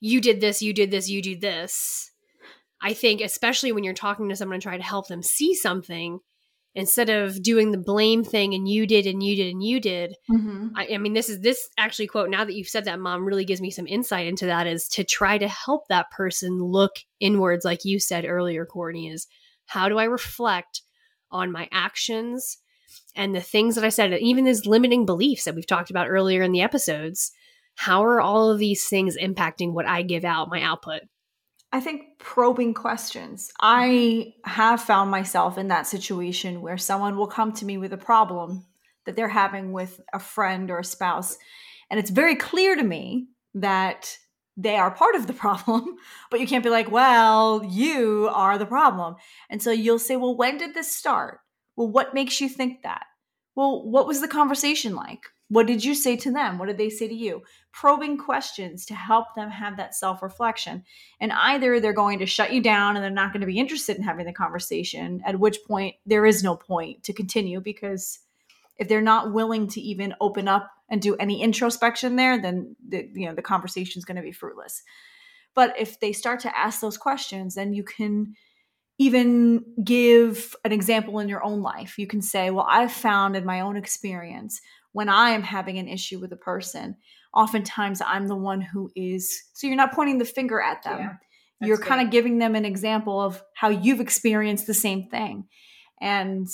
you 0.00 0.20
did 0.20 0.40
this, 0.40 0.62
you 0.62 0.72
did 0.72 0.90
this, 0.90 1.08
you 1.08 1.22
did 1.22 1.40
this. 1.40 2.10
I 2.80 2.94
think, 2.94 3.20
especially 3.20 3.72
when 3.72 3.82
you're 3.82 3.94
talking 3.94 4.28
to 4.28 4.36
someone 4.36 4.54
and 4.54 4.62
try 4.62 4.76
to 4.76 4.82
help 4.82 5.08
them 5.08 5.22
see 5.22 5.54
something, 5.54 6.20
instead 6.74 7.10
of 7.10 7.42
doing 7.42 7.72
the 7.72 7.78
blame 7.78 8.22
thing 8.22 8.54
and 8.54 8.68
you 8.68 8.86
did 8.86 9.04
and 9.04 9.20
you 9.20 9.34
did 9.34 9.50
and 9.50 9.62
you 9.62 9.80
did. 9.80 10.14
Mm-hmm. 10.30 10.68
I, 10.76 10.88
I 10.94 10.98
mean, 10.98 11.12
this 11.12 11.28
is 11.28 11.40
this 11.40 11.68
actually 11.76 12.06
quote. 12.06 12.30
Now 12.30 12.44
that 12.44 12.54
you've 12.54 12.68
said 12.68 12.84
that, 12.84 13.00
mom 13.00 13.24
really 13.24 13.44
gives 13.44 13.60
me 13.60 13.72
some 13.72 13.86
insight 13.86 14.28
into 14.28 14.46
that. 14.46 14.68
Is 14.68 14.86
to 14.90 15.02
try 15.02 15.38
to 15.38 15.48
help 15.48 15.88
that 15.88 16.10
person 16.10 16.62
look 16.62 16.92
inwards, 17.18 17.64
like 17.64 17.84
you 17.84 17.98
said 17.98 18.24
earlier, 18.24 18.64
Courtney. 18.64 19.08
Is 19.08 19.26
how 19.66 19.88
do 19.88 19.98
I 19.98 20.04
reflect 20.04 20.82
on 21.30 21.52
my 21.52 21.68
actions 21.72 22.58
and 23.16 23.34
the 23.34 23.40
things 23.40 23.74
that 23.74 23.84
I 23.84 23.90
said, 23.90 24.12
even 24.14 24.44
these 24.44 24.66
limiting 24.66 25.04
beliefs 25.04 25.44
that 25.44 25.54
we've 25.54 25.66
talked 25.66 25.90
about 25.90 26.08
earlier 26.08 26.42
in 26.42 26.52
the 26.52 26.62
episodes? 26.62 27.32
How 27.78 28.02
are 28.02 28.20
all 28.20 28.50
of 28.50 28.58
these 28.58 28.88
things 28.88 29.16
impacting 29.16 29.72
what 29.72 29.86
I 29.86 30.02
give 30.02 30.24
out, 30.24 30.50
my 30.50 30.60
output? 30.60 31.02
I 31.70 31.78
think 31.78 32.18
probing 32.18 32.74
questions. 32.74 33.52
I 33.60 34.34
have 34.44 34.82
found 34.82 35.12
myself 35.12 35.56
in 35.56 35.68
that 35.68 35.86
situation 35.86 36.60
where 36.60 36.76
someone 36.76 37.16
will 37.16 37.28
come 37.28 37.52
to 37.52 37.64
me 37.64 37.78
with 37.78 37.92
a 37.92 37.96
problem 37.96 38.66
that 39.06 39.14
they're 39.14 39.28
having 39.28 39.70
with 39.70 40.00
a 40.12 40.18
friend 40.18 40.72
or 40.72 40.80
a 40.80 40.84
spouse. 40.84 41.38
And 41.88 42.00
it's 42.00 42.10
very 42.10 42.34
clear 42.34 42.74
to 42.74 42.82
me 42.82 43.28
that 43.54 44.18
they 44.56 44.74
are 44.74 44.90
part 44.90 45.14
of 45.14 45.28
the 45.28 45.32
problem, 45.44 45.98
but 46.32 46.40
you 46.40 46.48
can't 46.48 46.64
be 46.64 46.70
like, 46.70 46.90
well, 46.90 47.62
you 47.62 48.28
are 48.32 48.58
the 48.58 48.66
problem. 48.66 49.14
And 49.50 49.62
so 49.62 49.70
you'll 49.70 50.00
say, 50.00 50.16
well, 50.16 50.36
when 50.36 50.58
did 50.58 50.74
this 50.74 50.92
start? 50.92 51.38
Well, 51.76 51.86
what 51.88 52.12
makes 52.12 52.40
you 52.40 52.48
think 52.48 52.82
that? 52.82 53.04
Well, 53.54 53.88
what 53.88 54.08
was 54.08 54.20
the 54.20 54.26
conversation 54.26 54.96
like? 54.96 55.26
What 55.48 55.66
did 55.66 55.82
you 55.82 55.94
say 55.94 56.16
to 56.16 56.30
them? 56.30 56.58
What 56.58 56.66
did 56.66 56.76
they 56.76 56.90
say 56.90 57.08
to 57.08 57.14
you? 57.14 57.42
Probing 57.72 58.18
questions 58.18 58.84
to 58.86 58.94
help 58.94 59.34
them 59.34 59.50
have 59.50 59.76
that 59.78 59.94
self 59.94 60.22
reflection. 60.22 60.84
And 61.20 61.32
either 61.32 61.80
they're 61.80 61.92
going 61.92 62.18
to 62.18 62.26
shut 62.26 62.52
you 62.52 62.62
down 62.62 62.96
and 62.96 63.02
they're 63.02 63.10
not 63.10 63.32
going 63.32 63.40
to 63.40 63.46
be 63.46 63.58
interested 63.58 63.96
in 63.96 64.02
having 64.02 64.26
the 64.26 64.32
conversation, 64.32 65.22
at 65.24 65.40
which 65.40 65.58
point 65.66 65.96
there 66.04 66.26
is 66.26 66.42
no 66.42 66.54
point 66.54 67.02
to 67.04 67.12
continue 67.12 67.60
because 67.60 68.18
if 68.76 68.88
they're 68.88 69.00
not 69.00 69.32
willing 69.32 69.66
to 69.68 69.80
even 69.80 70.14
open 70.20 70.48
up 70.48 70.70
and 70.88 71.02
do 71.02 71.16
any 71.16 71.42
introspection 71.42 72.16
there, 72.16 72.40
then 72.40 72.76
the, 72.86 73.08
you 73.12 73.26
know 73.26 73.34
the 73.34 73.42
conversation 73.42 73.98
is 73.98 74.04
going 74.04 74.16
to 74.16 74.22
be 74.22 74.32
fruitless. 74.32 74.82
But 75.54 75.74
if 75.78 75.98
they 75.98 76.12
start 76.12 76.40
to 76.40 76.56
ask 76.56 76.80
those 76.80 76.96
questions, 76.96 77.54
then 77.54 77.72
you 77.72 77.82
can 77.82 78.34
even 78.98 79.64
give 79.82 80.54
an 80.64 80.72
example 80.72 81.20
in 81.20 81.28
your 81.28 81.42
own 81.44 81.62
life. 81.62 81.98
You 81.98 82.06
can 82.06 82.22
say, 82.22 82.50
Well, 82.50 82.66
I've 82.68 82.92
found 82.92 83.36
in 83.36 83.44
my 83.44 83.60
own 83.60 83.76
experience 83.76 84.60
when 84.92 85.08
I 85.08 85.30
am 85.30 85.42
having 85.42 85.78
an 85.78 85.88
issue 85.88 86.18
with 86.18 86.32
a 86.32 86.36
person, 86.36 86.96
oftentimes 87.34 88.00
I'm 88.00 88.26
the 88.26 88.36
one 88.36 88.60
who 88.60 88.90
is, 88.96 89.42
so 89.52 89.66
you're 89.66 89.76
not 89.76 89.92
pointing 89.92 90.18
the 90.18 90.24
finger 90.24 90.60
at 90.60 90.82
them. 90.82 90.98
Yeah, 90.98 91.12
you're 91.60 91.78
kind 91.78 92.00
of 92.04 92.10
giving 92.10 92.38
them 92.38 92.54
an 92.54 92.64
example 92.64 93.20
of 93.20 93.42
how 93.54 93.68
you've 93.68 94.00
experienced 94.00 94.66
the 94.66 94.74
same 94.74 95.08
thing 95.08 95.44
and 96.00 96.46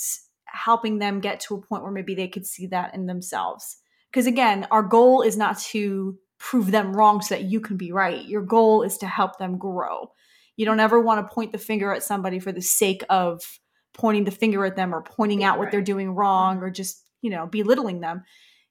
helping 0.45 0.99
them 0.99 1.19
get 1.19 1.39
to 1.41 1.55
a 1.55 1.61
point 1.61 1.83
where 1.83 1.91
maybe 1.91 2.15
they 2.15 2.27
could 2.27 2.45
see 2.45 2.67
that 2.67 2.93
in 2.95 3.05
themselves. 3.05 3.77
Because 4.11 4.25
again, 4.25 4.65
our 4.71 4.81
goal 4.81 5.21
is 5.21 5.37
not 5.37 5.59
to 5.59 6.17
prove 6.39 6.71
them 6.71 6.95
wrong 6.95 7.21
so 7.21 7.35
that 7.35 7.43
you 7.43 7.59
can 7.59 7.77
be 7.77 7.91
right. 7.91 8.25
Your 8.25 8.41
goal 8.41 8.81
is 8.81 8.97
to 8.99 9.07
help 9.07 9.37
them 9.37 9.57
grow. 9.57 10.11
You 10.57 10.65
don't 10.65 10.79
ever 10.79 10.99
want 10.99 11.25
to 11.27 11.33
point 11.33 11.51
the 11.51 11.57
finger 11.57 11.93
at 11.93 12.03
somebody 12.03 12.39
for 12.39 12.51
the 12.51 12.61
sake 12.61 13.03
of 13.09 13.41
pointing 13.93 14.23
the 14.23 14.31
finger 14.31 14.65
at 14.65 14.75
them 14.75 14.93
or 14.93 15.01
pointing 15.01 15.43
out 15.43 15.57
what 15.57 15.65
Right. 15.65 15.71
they're 15.71 15.81
doing 15.81 16.11
wrong 16.11 16.55
mm-hmm. 16.55 16.65
or 16.65 16.71
just, 16.71 17.04
you 17.25 17.31
know, 17.31 17.47
belittling 17.47 18.01
them. 18.01 18.23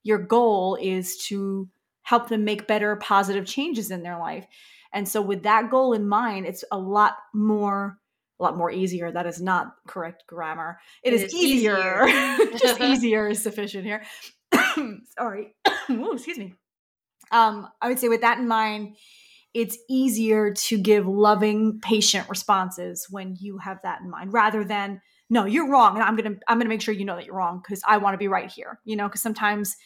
Your 0.05 0.19
goal 0.19 0.79
is 0.81 1.17
to 1.27 1.69
help 2.03 2.29
them 2.29 2.45
make 2.45 2.69
better 2.69 2.95
positive 2.97 3.45
changes 3.45 3.91
in 3.91 4.05
their 4.05 4.19
life. 4.19 4.47
And 4.93 5.09
so 5.09 5.21
with 5.21 5.43
that 5.43 5.71
goal 5.71 5.93
in 5.93 6.07
mind, 6.07 6.47
it's 6.47 6.65
a 6.71 6.79
lot 6.79 7.17
more 7.35 7.99
a 8.41 8.43
lot 8.43 8.57
more 8.57 8.71
easier. 8.71 9.11
That 9.11 9.27
is 9.27 9.41
not 9.41 9.75
correct 9.87 10.25
grammar. 10.27 10.79
It 11.03 11.13
is, 11.13 11.23
is 11.23 11.35
easier. 11.35 12.07
easier. 12.07 12.57
Just 12.59 12.81
easier 12.81 13.29
is 13.29 13.43
sufficient 13.43 13.85
here. 13.85 14.05
Sorry. 15.19 15.55
Ooh, 15.91 16.13
excuse 16.13 16.39
me. 16.39 16.55
Um, 17.33 17.69
I 17.81 17.89
would 17.89 17.99
say 17.99 18.09
with 18.09 18.21
that 18.21 18.39
in 18.39 18.47
mind, 18.47 18.97
it's 19.55 19.79
easier 19.89 20.53
to 20.53 20.77
give 20.79 21.07
loving, 21.07 21.81
patient 21.81 22.29
responses 22.29 23.07
when 23.09 23.37
you 23.39 23.59
have 23.59 23.79
that 23.85 24.01
in 24.01 24.11
mind, 24.11 24.33
rather 24.33 24.65
than 24.65 25.01
no, 25.31 25.47
you're 25.47 25.71
wrong, 25.71 25.95
and 25.95 26.03
I'm 26.03 26.17
gonna 26.17 26.37
I'm 26.49 26.59
gonna 26.59 26.69
make 26.69 26.83
sure 26.83 26.93
you 26.93 27.05
know 27.05 27.17
that 27.17 27.25
you're 27.25 27.35
wrong 27.37 27.63
because 27.63 27.83
I 27.87 27.97
want 27.97 28.15
to 28.15 28.19
be 28.19 28.29
right 28.29 28.51
here. 28.51 28.81
You 28.85 28.97
know, 28.97 29.09
because 29.09 29.23
sometimes, 29.23 29.77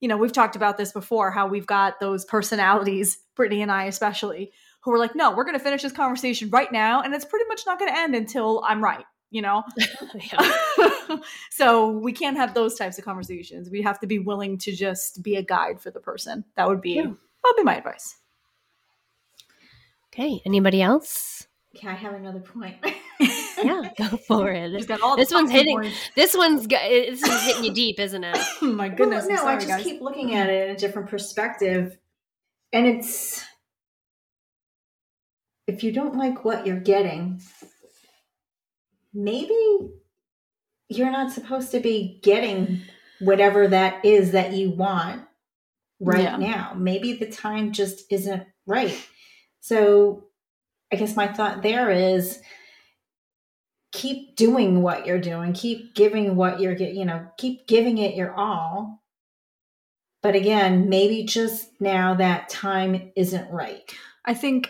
you 0.00 0.08
know, 0.08 0.16
we've 0.16 0.32
talked 0.32 0.56
about 0.56 0.76
this 0.76 0.92
before, 0.92 1.30
how 1.30 1.46
we've 1.46 1.66
got 1.66 2.00
those 2.00 2.24
personalities, 2.24 3.18
Brittany 3.34 3.62
and 3.62 3.72
I 3.72 3.84
especially, 3.84 4.52
who 4.82 4.92
are 4.92 4.98
like, 4.98 5.14
no, 5.16 5.34
we're 5.34 5.44
gonna 5.44 5.58
finish 5.58 5.82
this 5.82 5.92
conversation 5.92 6.50
right 6.50 6.70
now, 6.70 7.00
and 7.00 7.14
it's 7.14 7.24
pretty 7.24 7.46
much 7.48 7.62
not 7.66 7.78
gonna 7.78 7.92
end 7.94 8.14
until 8.14 8.62
I'm 8.66 8.84
right. 8.84 9.04
You 9.30 9.42
know, 9.42 9.64
so 11.50 11.88
we 11.88 12.12
can't 12.12 12.36
have 12.36 12.54
those 12.54 12.74
types 12.76 12.98
of 12.98 13.04
conversations. 13.04 13.70
We 13.70 13.82
have 13.82 13.98
to 14.00 14.06
be 14.06 14.18
willing 14.18 14.58
to 14.58 14.72
just 14.72 15.22
be 15.22 15.36
a 15.36 15.42
guide 15.42 15.80
for 15.80 15.90
the 15.90 16.00
person. 16.00 16.44
That 16.56 16.68
would 16.68 16.80
be 16.80 16.94
Yeah. 16.94 17.04
that 17.04 17.14
would 17.44 17.56
be 17.56 17.62
my 17.62 17.76
advice. 17.76 18.16
Okay. 20.14 20.40
Anybody 20.46 20.80
else? 20.80 21.46
Can 21.76 21.90
I 21.90 21.94
have 21.94 22.14
another 22.14 22.40
point? 22.40 22.76
Yeah, 23.62 23.88
go 23.96 24.16
for 24.18 24.50
it. 24.50 24.86
Got 24.86 25.00
all 25.00 25.16
This 25.16 25.32
one's 25.32 25.50
hitting- 25.50 25.78
points. 25.78 25.96
This 26.16 26.36
one's 26.36 26.66
this 26.66 27.22
is 27.22 27.42
hitting 27.44 27.64
you 27.64 27.72
deep, 27.72 27.98
isn't 27.98 28.22
it? 28.22 28.36
my 28.62 28.90
goodness, 28.90 29.24
Well, 29.26 29.30
I'm 29.30 29.36
no, 29.36 29.42
sorry, 29.42 29.54
I 29.54 29.56
just 29.58 29.68
guys. 29.68 29.84
keep 29.84 30.02
looking 30.02 30.34
at 30.34 30.50
it 30.50 30.68
in 30.68 30.74
a 30.74 30.78
different 30.78 31.08
perspective. 31.08 31.96
And 32.74 32.86
it's 32.86 33.42
if 35.66 35.82
you 35.82 35.92
don't 35.92 36.16
like 36.16 36.44
what 36.44 36.66
you're 36.66 36.80
getting, 36.80 37.40
maybe 39.14 39.56
you're 40.90 41.10
not 41.12 41.32
supposed 41.32 41.70
to 41.70 41.80
be 41.80 42.20
getting 42.22 42.82
whatever 43.20 43.68
that 43.68 44.04
is 44.04 44.32
that 44.32 44.52
you 44.52 44.70
want 44.70 45.22
right 46.00 46.22
Yeah. 46.24 46.36
now. 46.36 46.74
Maybe 46.76 47.14
the 47.14 47.30
time 47.30 47.72
just 47.72 48.04
isn't 48.10 48.42
right. 48.66 48.94
So 49.64 50.24
I 50.92 50.96
guess 50.96 51.16
my 51.16 51.26
thought 51.26 51.62
there 51.62 51.90
is 51.90 52.38
keep 53.92 54.36
doing 54.36 54.82
what 54.82 55.06
you're 55.06 55.18
doing, 55.18 55.54
keep 55.54 55.94
giving 55.94 56.36
what 56.36 56.60
you're 56.60 56.76
you 56.76 57.06
know, 57.06 57.26
keep 57.38 57.66
giving 57.66 57.96
it 57.96 58.14
your 58.14 58.34
all. 58.34 59.02
But 60.22 60.34
again, 60.34 60.90
maybe 60.90 61.24
just 61.24 61.70
now 61.80 62.12
that 62.12 62.50
time 62.50 63.10
isn't 63.16 63.50
right. 63.50 63.90
I 64.26 64.34
think, 64.34 64.68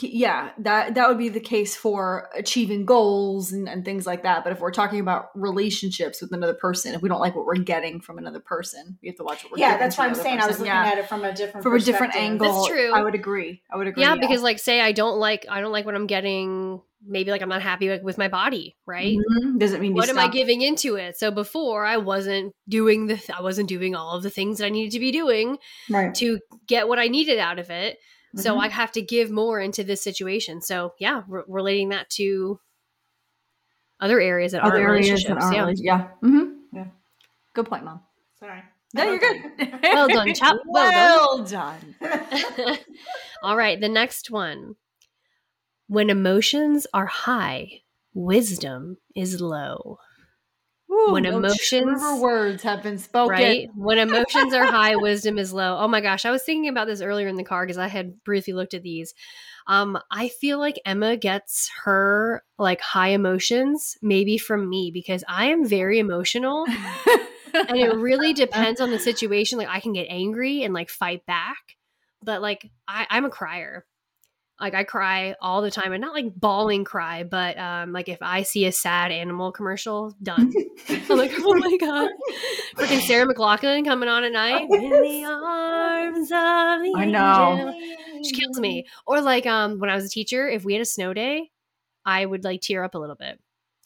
yeah, 0.00 0.50
that 0.58 0.94
that 0.94 1.08
would 1.08 1.18
be 1.18 1.28
the 1.28 1.40
case 1.40 1.76
for 1.76 2.28
achieving 2.34 2.84
goals 2.84 3.52
and, 3.52 3.68
and 3.68 3.84
things 3.84 4.06
like 4.06 4.22
that. 4.22 4.44
But 4.44 4.52
if 4.52 4.60
we're 4.60 4.72
talking 4.72 5.00
about 5.00 5.30
relationships 5.34 6.20
with 6.20 6.32
another 6.32 6.54
person, 6.54 6.94
if 6.94 7.02
we 7.02 7.08
don't 7.08 7.20
like 7.20 7.34
what 7.34 7.46
we're 7.46 7.56
getting 7.56 8.00
from 8.00 8.18
another 8.18 8.40
person, 8.40 8.98
we 9.02 9.08
have 9.08 9.16
to 9.16 9.24
watch 9.24 9.44
what 9.44 9.52
we're. 9.52 9.58
Getting. 9.58 9.70
Yeah, 9.70 9.78
giving 9.78 9.84
that's 9.84 9.96
to 9.96 10.00
what 10.00 10.06
I'm 10.06 10.12
other 10.12 10.22
saying. 10.22 10.40
I 10.40 10.46
was 10.46 10.58
looking 10.58 10.72
Yeah. 10.72 10.84
at 10.84 10.98
it 10.98 11.08
from 11.08 11.24
a 11.24 11.34
different 11.34 11.62
from 11.64 11.74
a 11.74 11.80
different 11.80 12.16
angle. 12.16 12.52
That's 12.52 12.68
true. 12.68 12.92
I 12.92 13.02
would 13.02 13.14
agree. 13.14 13.62
I 13.70 13.76
would 13.76 13.86
agree. 13.86 14.02
Yeah, 14.02 14.16
because 14.16 14.42
like 14.42 14.58
say 14.58 14.80
I 14.80 14.92
don't 14.92 15.18
like 15.18 15.46
I 15.48 15.60
don't 15.60 15.72
like 15.72 15.86
what 15.86 15.94
I'm 15.94 16.06
getting. 16.06 16.80
Maybe 17.08 17.30
like 17.30 17.42
I'm 17.42 17.48
not 17.48 17.62
happy 17.62 17.88
with, 17.88 18.02
with 18.02 18.18
my 18.18 18.26
body, 18.26 18.76
right? 18.84 19.16
Mhm. 19.16 19.58
doesn't 19.60 19.80
mean 19.80 19.92
you 19.92 19.96
What 19.96 20.08
am 20.08 20.18
I 20.18 20.28
giving 20.28 20.62
into 20.62 20.96
it? 20.96 21.16
So 21.16 21.30
before 21.30 21.84
I 21.84 21.98
wasn't 21.98 22.52
doing 22.68 23.06
the 23.06 23.22
I 23.36 23.42
wasn't 23.42 23.68
doing 23.68 23.94
all 23.94 24.16
of 24.16 24.24
the 24.24 24.30
things 24.30 24.58
that 24.58 24.66
I 24.66 24.70
needed 24.70 24.92
to 24.92 24.98
be 24.98 25.12
doing 25.12 25.58
right. 25.88 26.12
to 26.16 26.40
get 26.66 26.88
what 26.88 26.98
I 26.98 27.06
needed 27.08 27.38
out 27.38 27.58
of 27.60 27.70
it. 27.70 27.98
So 28.36 28.54
Mhm. 28.56 28.60
I 28.64 28.68
have 28.68 28.92
to 28.92 29.02
give 29.02 29.30
more 29.30 29.60
into 29.60 29.82
this 29.82 30.02
situation. 30.02 30.60
So 30.60 30.94
yeah, 30.98 31.22
re- 31.26 31.42
relating 31.48 31.88
that 31.90 32.10
to 32.10 32.60
other 34.00 34.20
areas 34.20 34.52
that 34.52 34.62
other 34.62 34.74
aren't 34.76 34.88
areas 34.88 35.06
relationships. 35.08 35.50
that 35.50 35.56
aren't 35.58 35.78
yeah. 35.78 36.08
yeah. 36.22 36.28
Mm-hmm. 36.28 36.76
Yeah. 36.76 36.86
Good 37.54 37.66
point, 37.66 37.84
mom. 37.84 38.00
Sorry. 38.38 38.62
No, 38.94 39.04
you're 39.04 39.18
good. 39.18 39.42
Well 39.82 40.08
done, 40.08 40.34
Chop. 40.34 40.60
Well 40.66 41.36
Well 41.38 41.44
done. 41.44 41.96
All 43.42 43.56
right, 43.56 43.80
the 43.80 43.88
next 43.88 44.30
one. 44.30 44.76
When 45.88 46.10
emotions 46.10 46.86
are 46.92 47.06
high, 47.06 47.82
wisdom 48.14 48.98
is 49.14 49.40
low. 49.40 49.98
Ooh, 50.96 51.12
When 51.12 51.26
emotions- 51.26 52.20
words 52.20 52.62
have 52.62 52.82
been 52.82 52.98
spoken. 52.98 53.30
Right? 53.30 53.70
When 53.74 53.98
emotions 53.98 54.54
are 54.54 54.64
high, 54.64 54.96
wisdom 54.96 55.38
is 55.38 55.52
low. 55.52 55.76
Oh 55.78 55.88
my 55.88 56.00
gosh, 56.00 56.24
I 56.24 56.30
was 56.30 56.42
thinking 56.42 56.68
about 56.68 56.86
this 56.86 57.02
earlier 57.02 57.28
in 57.28 57.36
the 57.36 57.44
car 57.44 57.64
because 57.66 57.76
I 57.78 57.88
had 57.88 58.22
briefly 58.24 58.54
looked 58.54 58.72
at 58.74 58.82
these. 58.82 59.12
Um, 59.66 59.98
I 60.10 60.28
feel 60.28 60.58
like 60.58 60.80
Emma 60.86 61.16
gets 61.16 61.70
her 61.84 62.42
like 62.58 62.80
high 62.80 63.08
emotions 63.08 63.98
maybe 64.00 64.38
from 64.38 64.68
me 64.68 64.90
because 64.94 65.24
I 65.28 65.46
am 65.46 65.66
very 65.66 65.98
emotional 65.98 66.64
and 67.52 67.76
it 67.76 67.94
really 67.96 68.32
depends 68.32 68.80
on 68.80 68.90
the 68.90 68.98
situation. 68.98 69.58
Like 69.58 69.68
I 69.68 69.80
can 69.80 69.92
get 69.92 70.06
angry 70.08 70.62
and 70.62 70.72
like 70.72 70.88
fight 70.88 71.26
back, 71.26 71.76
but 72.22 72.40
like 72.40 72.70
I, 72.86 73.06
I'm 73.10 73.24
a 73.24 73.30
crier. 73.30 73.84
Like 74.60 74.74
I 74.74 74.84
cry 74.84 75.34
all 75.40 75.60
the 75.60 75.70
time 75.70 75.92
and 75.92 76.00
not 76.00 76.14
like 76.14 76.34
bawling 76.34 76.84
cry, 76.84 77.24
but 77.24 77.58
um 77.58 77.92
like 77.92 78.08
if 78.08 78.18
I 78.22 78.42
see 78.42 78.64
a 78.66 78.72
sad 78.72 79.12
animal 79.12 79.52
commercial, 79.52 80.14
done. 80.22 80.52
I'm 80.88 81.18
like, 81.18 81.32
oh 81.38 81.54
my 81.54 81.76
god. 81.78 82.10
Freaking 82.76 83.00
Sarah 83.02 83.26
McLachlan 83.26 83.84
coming 83.84 84.08
on 84.08 84.24
at 84.24 84.32
night. 84.32 84.62
In 84.70 84.90
the 84.90 85.24
arms 85.24 86.30
of 86.30 86.82
the 86.82 86.92
I 86.96 87.04
know. 87.04 87.72
angel. 87.74 88.24
She 88.24 88.32
kills 88.32 88.58
me. 88.58 88.86
Or 89.06 89.20
like 89.20 89.46
um 89.46 89.78
when 89.78 89.90
I 89.90 89.94
was 89.94 90.06
a 90.06 90.10
teacher, 90.10 90.48
if 90.48 90.64
we 90.64 90.72
had 90.72 90.82
a 90.82 90.86
snow 90.86 91.12
day, 91.12 91.50
I 92.04 92.24
would 92.24 92.44
like 92.44 92.60
tear 92.62 92.82
up 92.82 92.94
a 92.94 92.98
little 92.98 93.16
bit. 93.16 93.38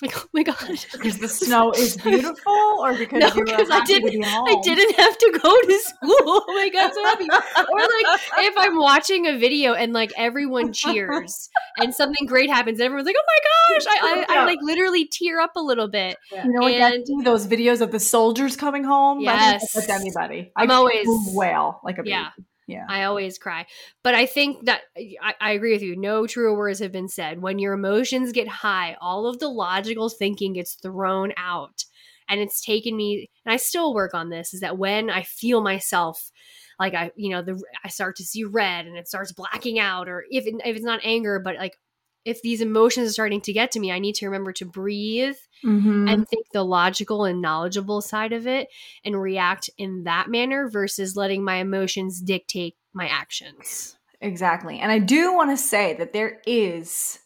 Like, 0.03 0.17
oh 0.25 0.29
my 0.33 0.43
god. 0.43 0.57
Because 0.93 1.19
the 1.19 1.29
snow 1.29 1.73
is 1.73 1.97
beautiful, 2.05 2.53
or 2.81 2.97
because 2.97 3.21
No, 3.21 3.29
you 3.29 3.41
were 3.41 3.45
'cause 3.47 3.69
I 3.71 3.85
didn't-? 3.85 4.25
I 4.25 4.57
didn't 4.63 4.97
have 4.97 5.17
to 5.19 5.39
go 5.43 5.61
to 5.61 5.79
school. 5.81 6.17
Oh 6.23 6.45
my 6.49 6.69
god, 6.71 6.93
so 6.95 7.05
happy. 7.05 7.25
Or 7.25 7.81
like 7.81 8.21
if 8.39 8.55
I'm 8.57 8.77
watching 8.79 9.27
a 9.27 9.39
video 9.39 9.75
and 9.75 9.93
like 9.93 10.13
everyone 10.17 10.73
cheers 10.73 11.49
and 11.79 11.95
something 11.95 12.27
great 12.27 12.51
happens, 12.51 12.79
and 12.81 12.87
everyone's 12.87 13.07
like, 13.07 13.17
"Oh 13.19 13.25
my 13.27 13.79
gosh!" 13.79 13.87
I, 13.89 14.25
I, 14.35 14.41
I 14.41 14.45
like 14.47 14.59
literally 14.63 15.09
tear 15.11 15.41
up 15.41 15.53
a 15.57 15.61
little 15.63 15.89
bit. 15.89 16.17
You 16.33 16.53
know 16.53 16.61
what? 16.63 16.73
And- 16.73 17.05
And 17.07 17.27
those 17.27 17.47
videos 17.47 17.81
of 17.81 17.93
the 17.93 18.01
soldiers 18.01 18.57
coming 18.57 18.85
home. 18.85 19.21
Yes. 19.21 19.61
that's 19.75 19.75
with 19.75 19.91
anybody. 19.91 20.51
I'm 20.57 20.71
I 20.71 20.75
always- 20.75 21.07
wail 21.35 21.81
like 21.85 21.99
a 21.99 22.03
baby. 22.03 22.11
Yeah. 22.11 22.29
Yeah. 22.71 22.87
I 22.89 23.05
always 23.05 23.39
cry. 23.39 23.67
But 24.03 24.15
I 24.15 24.27
think 24.27 24.67
that 24.67 24.83
I, 24.97 25.35
I 25.41 25.51
agree 25.53 25.73
with 25.73 25.83
you. 25.83 25.97
No 25.97 26.27
truer 26.27 26.57
words 26.57 26.79
have 26.81 26.93
been 26.93 27.09
said. 27.09 27.43
When 27.43 27.59
your 27.59 27.75
emotions 27.75 28.33
get 28.33 28.49
high, 28.49 28.97
all 29.01 29.27
of 29.27 29.39
the 29.39 29.49
logical 29.49 30.09
thinking 30.09 30.55
gets 30.55 30.75
thrown 30.75 31.33
out. 31.37 31.85
And 32.29 32.41
it's 32.41 32.65
taken 32.65 32.97
me, 32.97 33.29
and 33.45 33.53
I 33.53 33.57
still 33.57 33.93
work 33.93 34.15
on 34.15 34.31
this, 34.31 34.55
is 34.55 34.61
that 34.61 34.79
when 34.79 35.11
I 35.11 35.25
feel 35.25 35.61
myself, 35.63 36.31
like 36.79 36.95
I, 36.95 37.11
you 37.17 37.31
know, 37.31 37.43
the 37.43 37.61
I 37.85 37.89
start 37.89 38.15
to 38.17 38.25
see 38.25 38.45
red 38.45 38.87
and 38.87 38.97
it 38.97 39.09
starts 39.09 39.33
blacking 39.33 39.81
out, 39.81 40.09
or 40.09 40.25
if 40.31 40.45
if 40.47 40.77
it's 40.77 40.85
not 40.85 41.01
anger, 41.03 41.41
but 41.45 41.57
like 41.57 41.77
if 42.25 42.43
these 42.43 42.61
emotions 42.61 43.09
are 43.09 43.13
starting 43.13 43.41
to 43.43 43.53
get 43.53 43.71
to 43.73 43.81
me, 43.81 43.91
I 43.93 43.99
need 43.99 44.15
to 44.17 44.27
remember 44.27 44.53
to 44.55 44.65
breathe 44.65 45.37
Mhm. 45.65 46.11
and 46.11 46.29
think 46.29 46.47
the 46.53 46.65
logical 46.65 47.25
and 47.25 47.41
knowledgeable 47.41 48.01
side 48.01 48.33
of 48.33 48.47
it 48.47 48.69
and 49.05 49.21
react 49.21 49.71
in 49.79 50.05
that 50.05 50.29
manner 50.29 50.69
versus 50.69 51.17
letting 51.17 51.45
my 51.45 51.57
emotions 51.57 52.21
dictate 52.21 52.77
my 52.93 53.09
actions. 53.09 53.97
Exactly. 54.21 54.79
And 54.79 54.93
I 54.93 54.99
do 54.99 55.35
want 55.35 55.51
to 55.51 55.57
say 55.57 55.95
that 55.95 56.13
there 56.13 56.41
is 56.47 57.19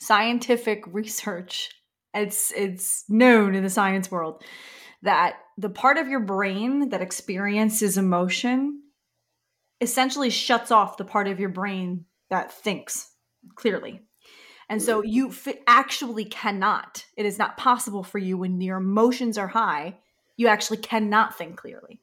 scientific 0.00 0.84
research. 0.86 1.70
It's 2.14 2.52
it's 2.52 3.04
known 3.08 3.54
in 3.54 3.62
the 3.62 3.70
science 3.70 4.10
world 4.10 4.42
that 5.02 5.36
the 5.56 5.68
part 5.70 5.98
of 5.98 6.08
your 6.08 6.20
brain 6.20 6.88
that 6.90 7.02
experiences 7.02 7.98
emotion 7.98 8.82
essentially 9.80 10.30
shuts 10.30 10.70
off 10.70 10.96
the 10.96 11.04
part 11.04 11.28
of 11.28 11.38
your 11.38 11.48
brain 11.48 12.04
that 12.30 12.52
thinks 12.52 13.10
clearly. 13.54 14.02
And 14.68 14.82
so 14.82 15.02
you 15.02 15.28
f- 15.30 15.48
actually 15.66 16.26
cannot. 16.26 17.06
It 17.16 17.24
is 17.24 17.38
not 17.38 17.56
possible 17.56 18.02
for 18.02 18.18
you 18.18 18.36
when 18.36 18.60
your 18.60 18.76
emotions 18.76 19.38
are 19.38 19.48
high. 19.48 19.96
You 20.36 20.48
actually 20.48 20.76
cannot 20.78 21.36
think 21.38 21.56
clearly. 21.56 22.00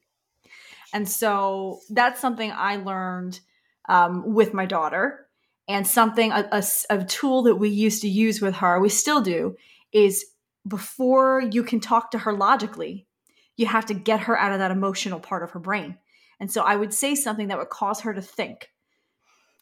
And 0.92 1.08
so 1.08 1.82
that's 1.90 2.20
something 2.20 2.52
I 2.52 2.78
learned 2.78 3.40
um, 3.88 4.34
with 4.34 4.54
my 4.54 4.66
daughter 4.66 5.26
and 5.68 5.88
something 5.88 6.32
a 6.32 7.06
tool 7.08 7.44
that 7.44 7.56
we 7.56 7.70
used 7.70 8.02
to 8.02 8.08
use 8.08 8.42
with 8.42 8.56
her 8.56 8.80
we 8.80 8.90
still 8.90 9.22
do 9.22 9.56
is 9.92 10.26
before 10.68 11.42
you 11.42 11.64
can 11.64 11.80
talk 11.80 12.12
to 12.12 12.20
her 12.20 12.34
logically 12.34 13.08
you 13.58 13.66
have 13.66 13.86
to 13.86 13.94
get 13.94 14.22
her 14.22 14.38
out 14.38 14.52
of 14.52 14.60
that 14.60 14.72
emotional 14.72 15.20
part 15.20 15.44
of 15.44 15.52
her 15.52 15.60
brain 15.60 15.98
and 16.40 16.52
so 16.52 16.62
i 16.64 16.76
would 16.76 16.94
say 16.94 17.16
something 17.16 17.48
that 17.48 17.58
would 17.58 17.70
cause 17.70 18.02
her 18.02 18.14
to 18.14 18.22
think 18.22 18.70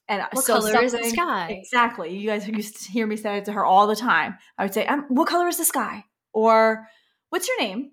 and 0.08 0.22
What 0.34 0.46
so 0.46 0.60
color 0.60 0.84
is 0.84 0.92
the 0.92 1.04
sky? 1.04 1.48
exactly. 1.50 2.18
You 2.18 2.28
guys 2.30 2.48
used 2.48 2.84
to 2.86 2.92
hear 2.92 3.08
me 3.08 3.16
say 3.16 3.38
it 3.38 3.46
to 3.46 3.54
her 3.54 3.66
all 3.66 3.88
the 3.88 3.96
time. 3.96 4.38
I 4.58 4.64
would 4.64 4.74
say 4.74 4.86
um, 4.86 5.06
what 5.08 5.28
color 5.28 5.48
is 5.48 5.58
the 5.58 5.66
sky? 5.66 6.06
Or 6.34 6.88
what's 7.30 7.48
your 7.48 7.60
name? 7.60 7.92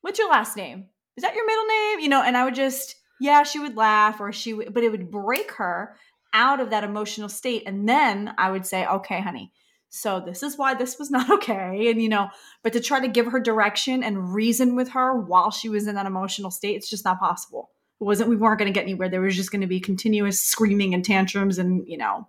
What's 0.00 0.18
your 0.18 0.30
last 0.30 0.56
name? 0.56 0.86
Is 1.16 1.22
that 1.22 1.34
your 1.34 1.46
middle 1.46 1.66
name? 1.66 2.00
You 2.00 2.08
know 2.08 2.22
and 2.22 2.36
i 2.36 2.44
would 2.44 2.54
just 2.54 2.96
yeah 3.20 3.42
she 3.42 3.58
would 3.58 3.76
laugh 3.76 4.20
or 4.20 4.32
she 4.32 4.54
would 4.54 4.72
but 4.72 4.82
it 4.82 4.90
would 4.90 5.10
break 5.10 5.52
her 5.52 5.94
out 6.32 6.60
of 6.60 6.70
that 6.70 6.84
emotional 6.84 7.28
state. 7.28 7.64
And 7.66 7.88
then 7.88 8.34
i 8.38 8.50
would 8.50 8.66
say 8.66 8.86
okay 8.86 9.20
honey 9.20 9.52
so 9.90 10.20
this 10.24 10.42
is 10.42 10.56
why 10.56 10.72
this 10.72 10.98
was 10.98 11.10
not 11.16 11.28
okay. 11.30 11.90
And 11.90 12.00
you 12.00 12.08
know 12.08 12.30
but 12.62 12.72
to 12.72 12.80
try 12.80 12.98
to 13.00 13.08
give 13.08 13.26
her 13.26 13.40
direction 13.40 14.02
and 14.02 14.32
reason 14.34 14.74
with 14.74 14.88
her 14.92 15.20
while 15.20 15.50
she 15.50 15.68
was 15.68 15.86
in 15.86 15.96
that 15.96 16.06
emotional 16.06 16.50
state 16.50 16.76
it's 16.76 16.88
just 16.88 17.04
not 17.04 17.20
possible 17.20 17.70
wasn't 18.04 18.28
we 18.30 18.36
weren't 18.36 18.58
going 18.58 18.72
to 18.72 18.78
get 18.78 18.82
anywhere. 18.84 19.08
There 19.08 19.20
was 19.20 19.36
just 19.36 19.50
going 19.50 19.60
to 19.62 19.66
be 19.66 19.80
continuous 19.80 20.40
screaming 20.40 20.94
and 20.94 21.04
tantrums 21.04 21.58
and 21.58 21.86
you 21.88 21.98
know 21.98 22.26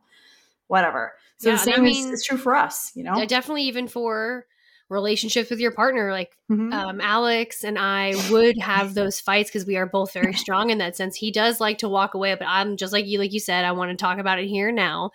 whatever. 0.67 1.13
So 1.37 1.49
Yeah, 1.49 1.55
the 1.57 1.61
and 1.63 1.71
I 1.71 1.75
same 1.75 1.83
mean- 1.83 2.13
is, 2.13 2.19
is 2.21 2.25
true 2.25 2.37
for 2.37 2.55
us 2.55 2.91
you 2.95 3.03
know? 3.03 3.25
definitely 3.25 3.63
even 3.63 3.87
for 3.87 4.45
relationships 4.89 5.49
with 5.49 5.59
your 5.59 5.71
partner 5.71 6.11
like 6.11 6.37
Mhm. 6.51 6.71
um, 6.71 7.01
alex 7.01 7.63
and 7.63 7.79
i 7.79 8.13
would 8.29 8.57
have 8.59 8.93
those 8.93 9.19
fights 9.19 9.49
because 9.49 9.65
we 9.65 9.75
are 9.77 9.87
both 9.87 10.13
very 10.13 10.33
strong 10.43 10.69
in 10.69 10.77
that 10.79 10.95
sense. 10.95 11.15
He 11.15 11.31
does 11.31 11.59
like 11.59 11.79
to 11.79 11.89
walk 11.89 12.13
away 12.13 12.35
but 12.35 12.47
i'm 12.47 12.77
just 12.77 12.93
like 12.93 13.07
you 13.07 13.17
like 13.17 13.33
you 13.33 13.39
said 13.39 13.65
i 13.65 13.71
want 13.71 13.89
to 13.91 13.97
talk 13.97 14.19
about 14.19 14.39
it 14.39 14.47
here 14.47 14.71
now. 14.71 15.09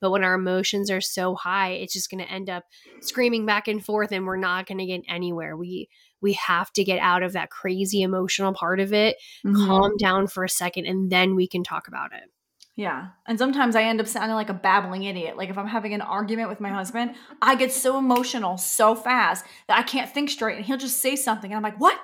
But 0.00 0.12
when 0.12 0.24
our 0.24 0.34
emotions 0.34 0.90
are 0.90 1.00
so 1.02 1.34
high 1.34 1.70
it's 1.72 1.92
just 1.92 2.10
going 2.10 2.24
to 2.24 2.30
end 2.32 2.48
up 2.48 2.64
screaming 3.00 3.44
back 3.44 3.68
and 3.68 3.84
forth 3.84 4.12
and 4.12 4.24
we're 4.26 4.36
not 4.36 4.66
going 4.66 4.78
to 4.78 4.86
get 4.86 5.02
anywhere. 5.08 5.56
We 5.56 5.88
we 6.20 6.32
have 6.34 6.72
to 6.72 6.84
get 6.84 6.98
out 6.98 7.22
of 7.22 7.32
that 7.32 7.50
crazy 7.50 8.02
emotional 8.02 8.52
part 8.52 8.80
of 8.80 8.92
it 8.92 9.16
Mhm. 9.44 9.66
calm 9.66 9.96
down 9.96 10.26
for 10.26 10.44
a 10.44 10.48
second 10.48 10.86
and 10.86 11.10
then 11.10 11.34
we 11.34 11.46
can 11.46 11.62
talk 11.62 11.88
about 11.88 12.12
it 12.12 12.30
Yeah. 12.76 13.08
And 13.26 13.36
sometimes 13.36 13.74
I 13.74 13.82
end 13.82 14.00
up 14.00 14.06
sounding 14.06 14.36
like 14.36 14.50
a 14.50 14.54
babbling 14.54 15.02
idiot. 15.02 15.36
Like 15.36 15.50
if 15.50 15.58
I'm 15.58 15.66
having 15.66 15.94
an 15.94 16.00
argument 16.00 16.48
with 16.48 16.60
my 16.60 16.68
husband, 16.70 17.16
I 17.42 17.56
get 17.56 17.72
so 17.72 17.98
emotional 17.98 18.56
so 18.56 18.94
fast 18.94 19.44
that 19.66 19.76
I 19.76 19.82
can't 19.82 20.08
think 20.08 20.30
straight. 20.30 20.58
And 20.58 20.64
he'll 20.64 20.76
just 20.76 20.98
say 21.02 21.16
something. 21.16 21.50
And 21.50 21.56
I'm 21.56 21.62
like, 21.64 21.80
what? 21.80 21.98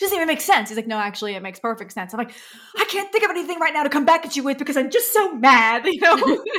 Doesn't 0.00 0.16
even 0.16 0.26
make 0.26 0.40
sense. 0.40 0.70
He's 0.70 0.76
like, 0.76 0.86
no, 0.86 0.98
actually, 0.98 1.34
it 1.34 1.42
makes 1.42 1.60
perfect 1.60 1.92
sense. 1.92 2.14
I'm 2.14 2.18
like, 2.18 2.32
I 2.76 2.84
can't 2.86 3.12
think 3.12 3.24
of 3.24 3.30
anything 3.30 3.58
right 3.60 3.72
now 3.72 3.82
to 3.82 3.88
come 3.88 4.04
back 4.04 4.24
at 4.24 4.36
you 4.36 4.42
with 4.42 4.58
because 4.58 4.76
I'm 4.76 4.90
just 4.90 5.12
so 5.12 5.32
mad, 5.34 5.84
you 5.86 6.00
know? 6.00 6.16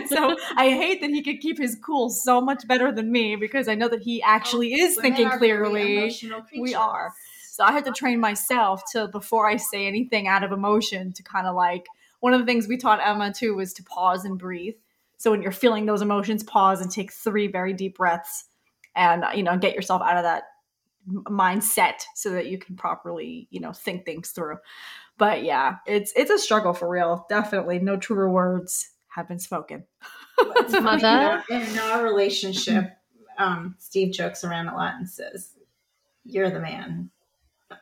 so 0.07 0.35
I 0.55 0.69
hate 0.69 1.01
that 1.01 1.09
he 1.09 1.23
could 1.23 1.39
keep 1.39 1.57
his 1.57 1.75
cool 1.83 2.09
so 2.09 2.39
much 2.39 2.67
better 2.67 2.91
than 2.91 3.11
me 3.11 3.35
because 3.35 3.67
I 3.67 3.75
know 3.75 3.87
that 3.89 4.01
he 4.01 4.21
actually 4.21 4.73
is 4.73 4.97
thinking 4.97 5.29
clearly. 5.29 6.15
We 6.57 6.75
are. 6.75 7.13
So 7.51 7.65
I 7.65 7.71
had 7.71 7.85
to 7.85 7.91
train 7.91 8.19
myself 8.19 8.81
to 8.93 9.07
before 9.07 9.47
I 9.47 9.57
say 9.57 9.85
anything 9.85 10.27
out 10.27 10.43
of 10.43 10.51
emotion 10.51 11.11
to 11.13 11.23
kind 11.23 11.47
of 11.47 11.55
like 11.55 11.85
one 12.21 12.33
of 12.33 12.39
the 12.39 12.45
things 12.45 12.67
we 12.67 12.77
taught 12.77 12.99
Emma 13.03 13.33
too 13.33 13.55
was 13.55 13.73
to 13.73 13.83
pause 13.83 14.23
and 14.23 14.39
breathe. 14.39 14.75
So 15.17 15.31
when 15.31 15.41
you're 15.41 15.51
feeling 15.51 15.85
those 15.85 16.01
emotions, 16.01 16.43
pause 16.43 16.81
and 16.81 16.89
take 16.89 17.11
three 17.11 17.47
very 17.47 17.73
deep 17.73 17.97
breaths, 17.97 18.45
and 18.95 19.23
you 19.35 19.43
know 19.43 19.57
get 19.57 19.75
yourself 19.75 20.01
out 20.01 20.17
of 20.17 20.23
that 20.23 20.43
mindset 21.07 22.01
so 22.15 22.31
that 22.31 22.47
you 22.47 22.57
can 22.57 22.75
properly 22.75 23.47
you 23.49 23.59
know 23.59 23.73
think 23.73 24.05
things 24.05 24.29
through. 24.29 24.57
But 25.17 25.43
yeah, 25.43 25.77
it's 25.85 26.13
it's 26.15 26.31
a 26.31 26.39
struggle 26.39 26.73
for 26.73 26.89
real. 26.89 27.25
Definitely, 27.29 27.79
no 27.79 27.97
truer 27.97 28.29
words 28.29 28.91
have 29.09 29.27
been 29.27 29.39
spoken. 29.39 29.85
Mother? 30.71 30.97
In 30.97 31.03
our, 31.05 31.43
in 31.49 31.79
our 31.79 32.03
relationship, 32.03 32.91
um, 33.37 33.75
Steve 33.77 34.13
jokes 34.13 34.43
around 34.43 34.67
a 34.67 34.75
lot 34.75 34.95
and 34.95 35.09
says, 35.09 35.55
You're 36.23 36.49
the 36.49 36.59
man. 36.59 37.09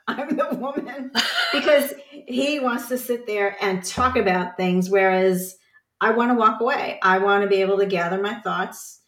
I'm 0.07 0.35
the 0.35 0.55
woman. 0.55 1.11
because 1.53 1.93
he 2.09 2.59
wants 2.59 2.87
to 2.89 2.97
sit 2.97 3.25
there 3.27 3.57
and 3.61 3.83
talk 3.83 4.17
about 4.17 4.57
things, 4.57 4.89
whereas 4.89 5.57
I 6.01 6.11
want 6.11 6.31
to 6.31 6.35
walk 6.35 6.61
away. 6.61 6.99
I 7.01 7.19
want 7.19 7.43
to 7.43 7.49
be 7.49 7.61
able 7.61 7.77
to 7.77 7.85
gather 7.85 8.21
my 8.21 8.35
thoughts. 8.35 8.98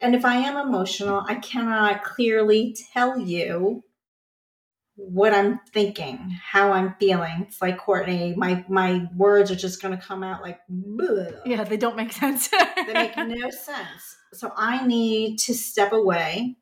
And 0.00 0.14
if 0.14 0.24
I 0.24 0.36
am 0.36 0.56
emotional, 0.56 1.24
I 1.28 1.34
cannot 1.36 2.02
clearly 2.02 2.76
tell 2.92 3.18
you 3.18 3.84
what 4.96 5.32
I'm 5.32 5.60
thinking, 5.72 6.38
how 6.42 6.72
I'm 6.72 6.94
feeling. 6.98 7.46
It's 7.48 7.62
like 7.62 7.78
Courtney, 7.78 8.34
my 8.36 8.64
my 8.68 9.08
words 9.16 9.50
are 9.50 9.56
just 9.56 9.80
going 9.80 9.96
to 9.96 10.02
come 10.02 10.22
out 10.22 10.42
like, 10.42 10.60
"Bleh." 10.70 11.40
Yeah, 11.44 11.64
they 11.64 11.76
don't 11.76 11.96
make 11.96 12.12
sense. 12.12 12.48
they 12.86 12.92
make 12.92 13.16
no 13.16 13.50
sense. 13.50 14.16
So 14.32 14.52
I 14.56 14.86
need 14.86 15.38
to 15.40 15.54
step 15.54 15.92
away 15.92 16.56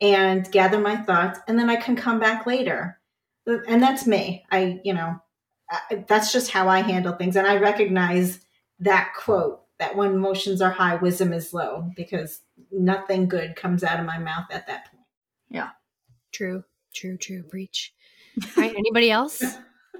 and 0.00 0.50
gather 0.50 0.78
my 0.78 0.96
thoughts, 0.96 1.40
and 1.48 1.58
then 1.58 1.68
I 1.68 1.76
can 1.76 1.96
come 1.96 2.20
back 2.20 2.46
later. 2.46 2.98
And 3.46 3.82
that's 3.82 4.06
me. 4.06 4.44
I, 4.50 4.80
you 4.84 4.92
know, 4.92 5.20
that's 6.06 6.32
just 6.32 6.50
how 6.50 6.68
I 6.68 6.80
handle 6.80 7.14
things. 7.14 7.34
And 7.34 7.46
I 7.46 7.56
recognize 7.56 8.40
that 8.80 9.12
quote 9.16 9.62
that 9.78 9.96
when 9.96 10.12
emotions 10.12 10.60
are 10.60 10.70
high, 10.70 10.96
wisdom 10.96 11.32
is 11.32 11.54
low, 11.54 11.90
because 11.96 12.40
nothing 12.72 13.28
good 13.28 13.56
comes 13.56 13.84
out 13.84 14.00
of 14.00 14.06
my 14.06 14.18
mouth 14.18 14.46
at 14.50 14.66
that 14.66 14.90
point. 14.90 15.04
Yeah. 15.50 15.70
True, 16.32 16.64
true, 16.94 17.16
true. 17.16 17.42
Preach. 17.44 17.92
All 18.56 18.62
right. 18.62 18.74
Anybody 18.76 19.10
else? 19.10 19.42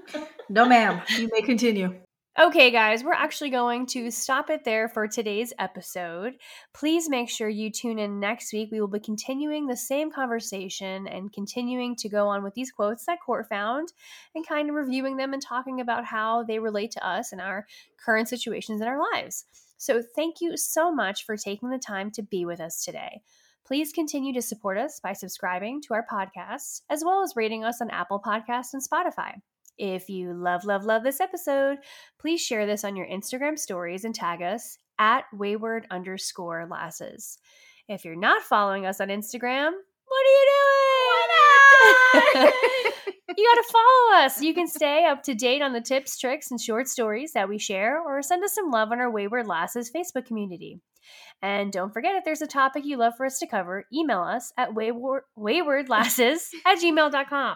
no, 0.49 0.65
ma'am. 0.65 1.01
You 1.17 1.29
may 1.31 1.41
continue. 1.41 1.95
Okay, 2.39 2.71
guys, 2.71 3.03
we're 3.03 3.11
actually 3.11 3.49
going 3.49 3.85
to 3.87 4.09
stop 4.11 4.49
it 4.49 4.63
there 4.63 4.87
for 4.87 5.09
today's 5.09 5.51
episode. 5.59 6.35
Please 6.73 7.09
make 7.09 7.27
sure 7.27 7.49
you 7.49 7.69
tune 7.69 7.99
in 7.99 8.21
next 8.21 8.53
week. 8.53 8.69
We 8.71 8.79
will 8.79 8.87
be 8.87 9.01
continuing 9.01 9.67
the 9.67 9.75
same 9.75 10.09
conversation 10.09 11.05
and 11.05 11.33
continuing 11.33 11.97
to 11.97 12.07
go 12.07 12.29
on 12.29 12.41
with 12.41 12.53
these 12.53 12.71
quotes 12.71 13.05
that 13.07 13.19
Court 13.25 13.49
found 13.49 13.91
and 14.35 14.47
kind 14.47 14.69
of 14.69 14.75
reviewing 14.75 15.17
them 15.17 15.33
and 15.33 15.41
talking 15.41 15.81
about 15.81 16.05
how 16.05 16.43
they 16.43 16.59
relate 16.59 16.91
to 16.91 17.05
us 17.05 17.33
and 17.33 17.41
our 17.41 17.65
current 18.05 18.29
situations 18.29 18.79
in 18.79 18.87
our 18.87 19.01
lives. 19.13 19.43
So, 19.79 20.03
thank 20.15 20.41
you 20.41 20.57
so 20.57 20.91
much 20.91 21.25
for 21.25 21.35
taking 21.35 21.69
the 21.69 21.79
time 21.79 22.11
to 22.11 22.21
be 22.21 22.45
with 22.45 22.59
us 22.59 22.83
today. 22.83 23.21
Please 23.65 23.91
continue 23.91 24.33
to 24.33 24.41
support 24.41 24.77
us 24.77 24.99
by 24.99 25.13
subscribing 25.13 25.81
to 25.83 25.93
our 25.93 26.05
podcasts, 26.11 26.81
as 26.89 27.03
well 27.03 27.23
as 27.23 27.35
rating 27.35 27.63
us 27.63 27.81
on 27.81 27.89
Apple 27.89 28.21
Podcasts 28.23 28.73
and 28.73 28.83
Spotify. 28.83 29.35
If 29.77 30.09
you 30.09 30.33
love, 30.33 30.65
love, 30.65 30.83
love 30.83 31.03
this 31.03 31.21
episode, 31.21 31.77
please 32.19 32.41
share 32.41 32.65
this 32.65 32.83
on 32.83 32.97
your 32.97 33.07
Instagram 33.07 33.57
stories 33.57 34.03
and 34.03 34.13
tag 34.13 34.41
us 34.41 34.77
at 34.99 35.23
wayward 35.31 35.87
underscore 35.89 36.67
lasses. 36.69 37.37
If 37.87 38.03
you're 38.03 38.15
not 38.15 38.41
following 38.41 38.85
us 38.85 38.99
on 38.99 39.07
Instagram, 39.07 39.71
what 40.05 40.25
are 40.25 40.35
you 42.23 42.43
doing? 42.43 42.51
you 43.37 43.53
got 43.55 43.61
to 43.61 43.71
follow 43.71 44.25
us. 44.25 44.41
You 44.41 44.53
can 44.53 44.67
stay 44.67 45.05
up 45.05 45.23
to 45.23 45.35
date 45.35 45.61
on 45.61 45.73
the 45.73 45.81
tips, 45.81 46.17
tricks, 46.17 46.51
and 46.51 46.59
short 46.59 46.87
stories 46.87 47.33
that 47.33 47.49
we 47.49 47.57
share, 47.57 48.01
or 48.01 48.21
send 48.21 48.43
us 48.43 48.53
some 48.53 48.71
love 48.71 48.91
on 48.91 48.99
our 48.99 49.11
Wayward 49.11 49.47
Lasses 49.47 49.91
Facebook 49.91 50.25
community. 50.25 50.79
And 51.41 51.71
don't 51.71 51.93
forget, 51.93 52.15
if 52.15 52.25
there's 52.25 52.41
a 52.41 52.47
topic 52.47 52.83
you 52.85 52.97
love 52.97 53.13
for 53.15 53.25
us 53.25 53.39
to 53.39 53.47
cover, 53.47 53.85
email 53.93 54.19
us 54.19 54.51
at 54.57 54.73
wayward, 54.73 55.23
waywardlasses 55.37 56.49
at 56.65 56.79
gmail.com. 56.79 57.55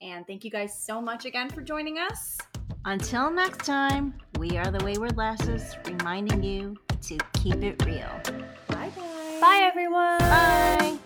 And 0.01 0.27
thank 0.27 0.43
you 0.45 0.51
guys 0.51 0.83
so 0.83 1.03
much 1.03 1.27
again 1.27 1.51
for 1.51 1.61
joining 1.61 1.99
us. 1.99 2.39
Until 2.85 3.31
next 3.31 3.67
time, 3.67 4.15
we 4.39 4.57
are 4.57 4.71
the 4.71 4.83
Wayward 4.85 5.17
Lasses 5.19 5.77
reminding 5.85 6.43
you 6.43 6.77
to 7.03 7.19
keep 7.35 7.63
it 7.63 7.85
real. 7.85 8.09
Bye, 8.69 8.91
guys. 8.97 9.41
Bye, 9.41 9.61
everyone. 9.63 10.19
Bye. 10.21 10.99